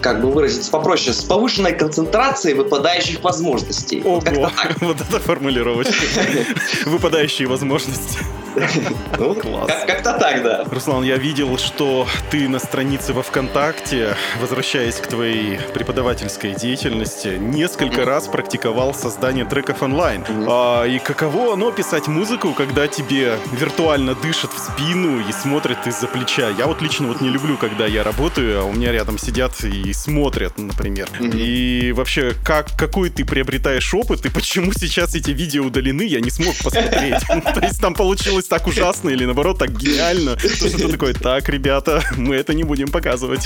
как 0.00 0.20
бы 0.20 0.30
выразиться 0.30 0.70
попроще, 0.70 1.14
с 1.14 1.22
повышенной 1.24 1.72
концентрацией 1.72 2.54
выпадающих 2.54 3.22
возможностей. 3.22 4.02
Вот 4.02 4.28
Ого, 4.28 4.50
так. 4.50 4.76
вот 4.80 5.00
это 5.00 5.20
формулировочка. 5.20 5.94
Выпадающие 6.84 7.48
возможности. 7.48 8.18
Ну, 9.18 9.34
Класс. 9.34 9.68
как- 9.68 9.86
Как-то 9.86 10.18
так, 10.18 10.42
да. 10.42 10.64
Руслан, 10.70 11.04
я 11.04 11.16
видел, 11.16 11.56
что 11.58 12.06
ты 12.30 12.48
на 12.48 12.58
странице 12.58 13.12
во 13.12 13.22
ВКонтакте, 13.22 14.16
возвращаясь 14.40 14.96
к 14.96 15.06
твоей 15.06 15.58
преподавательской 15.72 16.54
деятельности, 16.54 17.36
несколько 17.38 18.04
раз 18.04 18.26
практиковал 18.28 18.92
создание 18.94 19.44
треков 19.44 19.82
онлайн. 19.82 20.24
А, 20.48 20.84
и 20.84 20.98
каково 20.98 21.54
оно 21.54 21.70
писать 21.70 22.06
музыку, 22.08 22.52
когда 22.54 22.86
тебе 22.88 23.38
виртуально 23.52 24.14
дышат 24.14 24.50
в 24.52 24.58
спину 24.58 25.20
и 25.20 25.32
смотрят 25.32 25.86
из-за 25.86 26.06
плеча? 26.06 26.50
Я 26.50 26.66
вот 26.66 26.82
лично 26.82 27.08
вот 27.08 27.20
не 27.20 27.28
люблю, 27.30 27.56
когда 27.56 27.86
я 27.86 28.02
работаю, 28.02 28.60
а 28.60 28.64
у 28.64 28.72
меня 28.72 28.92
рядом 28.92 29.18
сидят 29.18 29.52
и 29.64 29.92
смотрят, 29.92 30.58
например. 30.58 31.08
И 31.20 31.92
вообще, 31.96 32.34
как, 32.44 32.66
какой 32.76 33.10
ты 33.10 33.24
приобретаешь 33.24 33.94
опыт 33.94 34.26
и 34.26 34.30
почему 34.30 34.72
сейчас 34.76 35.14
эти 35.14 35.30
видео 35.30 35.64
удалены, 35.64 36.02
я 36.02 36.20
не 36.20 36.30
смог 36.30 36.54
посмотреть. 36.62 37.22
То 37.54 37.60
есть 37.60 37.80
там 37.80 37.94
получилось 37.94 38.43
так 38.48 38.66
ужасно 38.66 39.10
или 39.10 39.24
наоборот 39.24 39.58
так 39.58 39.70
гениально, 39.70 40.38
что 40.38 40.70
ты 40.70 40.88
такой, 40.88 41.14
так, 41.14 41.48
ребята, 41.48 42.02
мы 42.16 42.36
это 42.36 42.54
не 42.54 42.64
будем 42.64 42.90
показывать. 42.90 43.40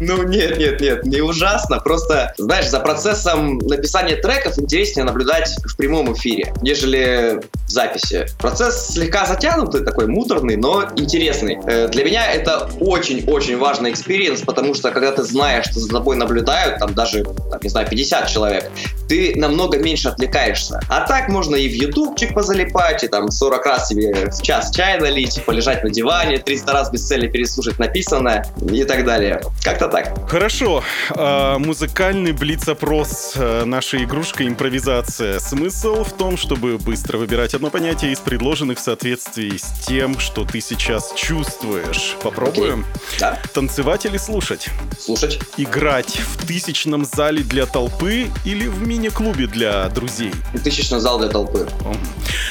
Ну, 0.00 0.22
нет, 0.22 0.58
нет, 0.58 0.80
нет, 0.80 1.04
не 1.04 1.20
ужасно. 1.20 1.78
Просто, 1.80 2.32
знаешь, 2.38 2.68
за 2.68 2.80
процессом 2.80 3.58
написания 3.58 4.16
треков 4.16 4.58
интереснее 4.58 5.04
наблюдать 5.04 5.50
в 5.64 5.76
прямом 5.76 6.12
эфире, 6.14 6.52
нежели 6.62 7.40
в 7.66 7.70
записи. 7.70 8.26
Процесс 8.38 8.88
слегка 8.94 9.26
затянутый, 9.26 9.84
такой 9.84 10.06
муторный, 10.06 10.56
но 10.56 10.84
интересный. 10.96 11.58
Э, 11.66 11.88
Для 11.88 12.04
меня 12.04 12.32
это 12.32 12.70
очень-очень 12.80 13.58
важный 13.58 13.92
experience, 13.92 14.40
потому 14.40 14.74
что 14.74 14.90
когда 14.90 15.12
ты 15.12 15.22
знаешь, 15.22 15.66
что 15.66 15.80
за 15.80 15.88
тобой 15.88 16.16
наблюдают, 16.16 16.78
там 16.78 16.94
даже, 16.94 17.24
там, 17.24 17.60
не 17.62 17.68
знаю, 17.68 17.88
50 17.88 18.28
человек, 18.28 18.70
ты 19.08 19.34
намного 19.36 19.78
меньше 19.78 20.08
отвлекаешься. 20.08 20.80
А 20.88 21.06
так 21.06 21.28
можно 21.28 21.56
и 21.56 21.68
в 21.68 21.72
ютубчик 21.72 22.34
позалипать, 22.34 23.04
и 23.04 23.08
там 23.08 23.30
40 23.30 23.66
раз 23.66 23.88
себе 23.88 24.30
час 24.42 24.70
чай 24.74 24.98
налить, 25.00 25.42
полежать 25.44 25.84
на 25.84 25.90
диване, 25.90 26.38
300 26.38 26.72
раз 26.72 26.90
без 26.90 27.06
цели 27.06 27.28
переслушать 27.28 27.78
написанное 27.78 28.46
и 28.72 28.84
так 28.84 29.04
далее. 29.04 29.40
Как-то 29.62 29.88
так. 29.88 30.28
Хорошо, 30.28 30.82
а, 31.10 31.58
музыкальный 31.58 32.32
блиц-опрос, 32.32 33.34
а, 33.36 33.64
наша 33.64 34.02
игрушка 34.02 34.46
импровизация. 34.46 35.38
Смысл 35.40 36.04
в 36.04 36.12
том, 36.12 36.36
чтобы 36.36 36.78
быстро 36.78 37.18
выбирать 37.18 37.54
одно 37.54 37.70
понятие 37.70 38.12
из 38.12 38.18
предложенных 38.20 38.78
в 38.78 38.82
соответствии 38.82 39.56
с 39.56 39.86
тем, 39.86 40.18
что 40.18 40.44
ты 40.44 40.60
сейчас 40.60 41.12
чувствуешь. 41.16 42.16
Попробуем? 42.22 42.84
Да, 43.18 43.38
Танцевать 43.54 44.06
или 44.06 44.16
слушать? 44.16 44.68
слушать. 44.98 45.38
Играть 45.56 46.18
в 46.18 46.46
тысячном 46.46 47.04
зале 47.04 47.42
для 47.42 47.66
толпы 47.66 48.28
или 48.44 48.66
в 48.66 48.86
мини-клубе 48.86 49.46
для 49.46 49.88
друзей? 49.88 50.32
Тысячный 50.62 51.00
зал 51.00 51.18
для 51.18 51.28
толпы. 51.28 51.68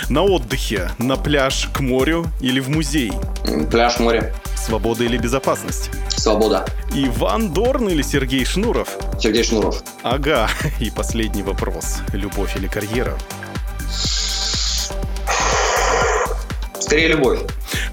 На 0.10 0.24
отдыхе, 0.24 0.92
на 0.98 1.16
пляж 1.16 1.68
к 1.74 1.79
морю 1.80 2.26
или 2.40 2.60
в 2.60 2.70
музей? 2.70 3.12
Пляж, 3.72 4.00
море. 4.00 4.34
Свобода 4.56 5.04
или 5.04 5.18
безопасность? 5.18 5.90
Свобода. 6.10 6.66
Иван 6.94 7.54
Дорн 7.54 7.90
или 7.90 8.02
Сергей 8.02 8.46
Шнуров? 8.46 8.98
Сергей 9.20 9.44
Шнуров. 9.44 9.82
Ага, 10.04 10.50
и 10.80 10.92
последний 10.92 11.44
вопрос. 11.44 12.00
Любовь 12.14 12.56
или 12.58 12.68
карьера? 12.68 13.18
Скорее 16.80 17.10
любовь. 17.10 17.40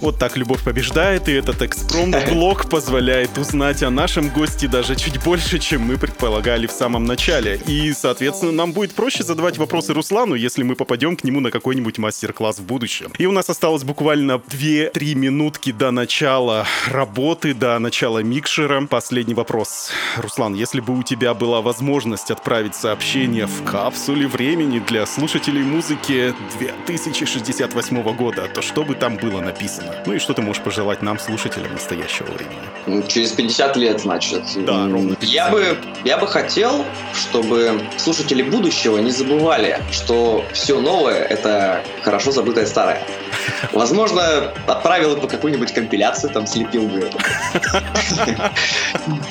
Вот 0.01 0.19
так 0.19 0.37
любовь 0.37 0.63
побеждает, 0.63 1.29
и 1.29 1.33
этот 1.33 1.63
экспромт-блок 1.63 2.69
позволяет 2.69 3.37
узнать 3.39 3.83
о 3.83 3.91
нашем 3.91 4.29
госте 4.29 4.69
даже 4.69 4.95
чуть 4.97 5.23
больше, 5.23 5.59
чем 5.59 5.83
мы 5.83 5.97
предполагали 5.97 6.67
в 6.67 6.73
самом 6.73 7.05
начале. 7.05 7.61
И, 7.67 7.93
соответственно, 7.93 8.53
нам 8.53 8.73
будет 8.73 8.93
проще 8.93 9.23
задавать 9.23 9.59
вопросы 9.59 9.95
Руслану, 9.95 10.35
если 10.35 10.63
мы 10.63 10.75
попадем 10.75 11.17
к 11.17 11.25
нему 11.25 11.41
на 11.41 11.51
какой-нибудь 11.51 11.99
мастер-класс 11.99 12.59
в 12.59 12.65
будущем. 12.65 13.13
И 13.19 13.27
у 13.27 13.33
нас 13.33 13.49
осталось 13.49 13.85
буквально 13.85 14.33
2-3 14.33 15.15
минутки 15.15 15.73
до 15.73 15.91
начала 15.91 16.67
работы, 16.89 17.55
до 17.55 17.79
начала 17.79 18.19
микшера. 18.19 18.87
Последний 18.87 19.35
вопрос. 19.35 19.91
Руслан, 20.17 20.55
если 20.55 20.81
бы 20.81 20.99
у 20.99 21.03
тебя 21.03 21.35
была 21.35 21.63
возможность 21.63 22.31
отправить 22.31 22.75
сообщение 22.75 23.47
в 23.47 23.65
капсуле 23.65 24.27
времени 24.27 24.79
для 24.79 25.07
слушателей 25.07 25.63
музыки 25.63 26.35
2068 26.87 28.03
года, 28.17 28.49
то 28.53 28.63
что 28.63 28.85
бы 28.85 28.95
там 28.95 29.17
было 29.17 29.41
написано? 29.41 29.86
Ну 30.07 30.12
и 30.12 30.18
что 30.18 30.34
ты 30.34 30.43
можешь 30.43 30.62
пожелать 30.62 31.03
нам, 31.03 31.18
слушателям 31.18 31.72
настоящего 31.72 32.26
времени? 32.26 32.59
М, 32.87 33.07
Через 33.07 33.32
50 33.32 33.76
лет, 33.76 34.01
значит. 34.01 34.43
Да, 34.64 34.87
ровно 34.89 35.16
50 35.16 35.32
Я 35.34 35.49
бы, 35.51 35.76
я 36.05 36.16
бы 36.18 36.26
хотел, 36.26 36.84
чтобы 37.14 37.80
слушатели 37.97 38.43
будущего 38.43 38.99
не 38.99 39.11
забывали, 39.11 39.80
что 39.93 40.45
все 40.53 40.80
новое— 40.80 41.22
это 41.30 41.82
хорошо 42.03 42.30
забытое 42.32 42.66
старое. 42.66 43.03
Возможно, 43.72 44.53
отправил 44.66 45.16
бы 45.16 45.28
какую-нибудь 45.28 45.72
компиляцию, 45.72 46.32
там 46.32 46.47
слепил 46.47 46.82
бы. 46.87 47.11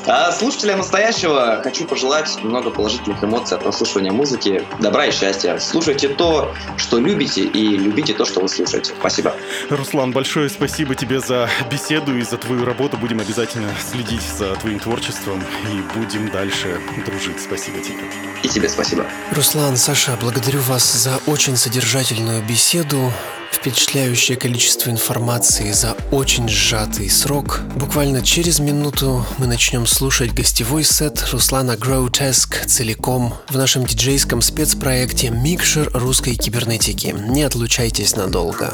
А 0.07 0.31
слушателям 0.31 0.77
настоящего 0.79 1.59
хочу 1.63 1.85
пожелать 1.85 2.37
много 2.43 2.69
положительных 2.69 3.23
эмоций 3.23 3.57
от 3.57 3.63
прослушивания 3.63 4.11
музыки, 4.11 4.63
добра 4.79 5.05
и 5.07 5.11
счастья. 5.11 5.57
Слушайте 5.59 6.09
то, 6.09 6.53
что 6.77 6.99
любите, 6.99 7.41
и 7.41 7.77
любите 7.77 8.13
то, 8.13 8.25
что 8.25 8.41
вы 8.41 8.47
слушаете. 8.49 8.93
Спасибо. 8.99 9.33
Руслан, 9.69 10.11
большое 10.45 10.49
спасибо 10.49 10.95
тебе 10.95 11.19
за 11.19 11.49
беседу 11.71 12.15
и 12.17 12.21
за 12.21 12.37
твою 12.37 12.65
работу. 12.65 12.97
Будем 12.97 13.19
обязательно 13.19 13.69
следить 13.91 14.21
за 14.37 14.55
твоим 14.55 14.79
творчеством 14.79 15.41
и 15.71 15.97
будем 15.97 16.29
дальше 16.29 16.79
дружить. 17.05 17.41
Спасибо 17.41 17.79
тебе. 17.79 18.03
И 18.43 18.47
тебе 18.47 18.69
спасибо. 18.69 19.05
Руслан, 19.31 19.77
Саша, 19.77 20.17
благодарю 20.21 20.59
вас 20.61 20.93
за 20.93 21.17
очень 21.25 21.57
содержательную 21.57 22.43
беседу 22.43 23.11
впечатляющее 23.51 24.37
количество 24.37 24.89
информации 24.89 25.71
за 25.71 25.95
очень 26.11 26.47
сжатый 26.49 27.09
срок. 27.09 27.61
Буквально 27.75 28.21
через 28.21 28.59
минуту 28.59 29.25
мы 29.37 29.47
начнем 29.47 29.87
слушать 29.87 30.33
гостевой 30.33 30.83
сет 30.83 31.25
Руслана 31.31 31.71
Grotesque 31.71 32.65
целиком 32.67 33.33
в 33.49 33.57
нашем 33.57 33.85
диджейском 33.85 34.41
спецпроекте 34.41 35.29
«Микшер 35.29 35.89
русской 35.93 36.35
кибернетики». 36.35 37.15
Не 37.17 37.43
отлучайтесь 37.43 38.15
надолго. 38.15 38.73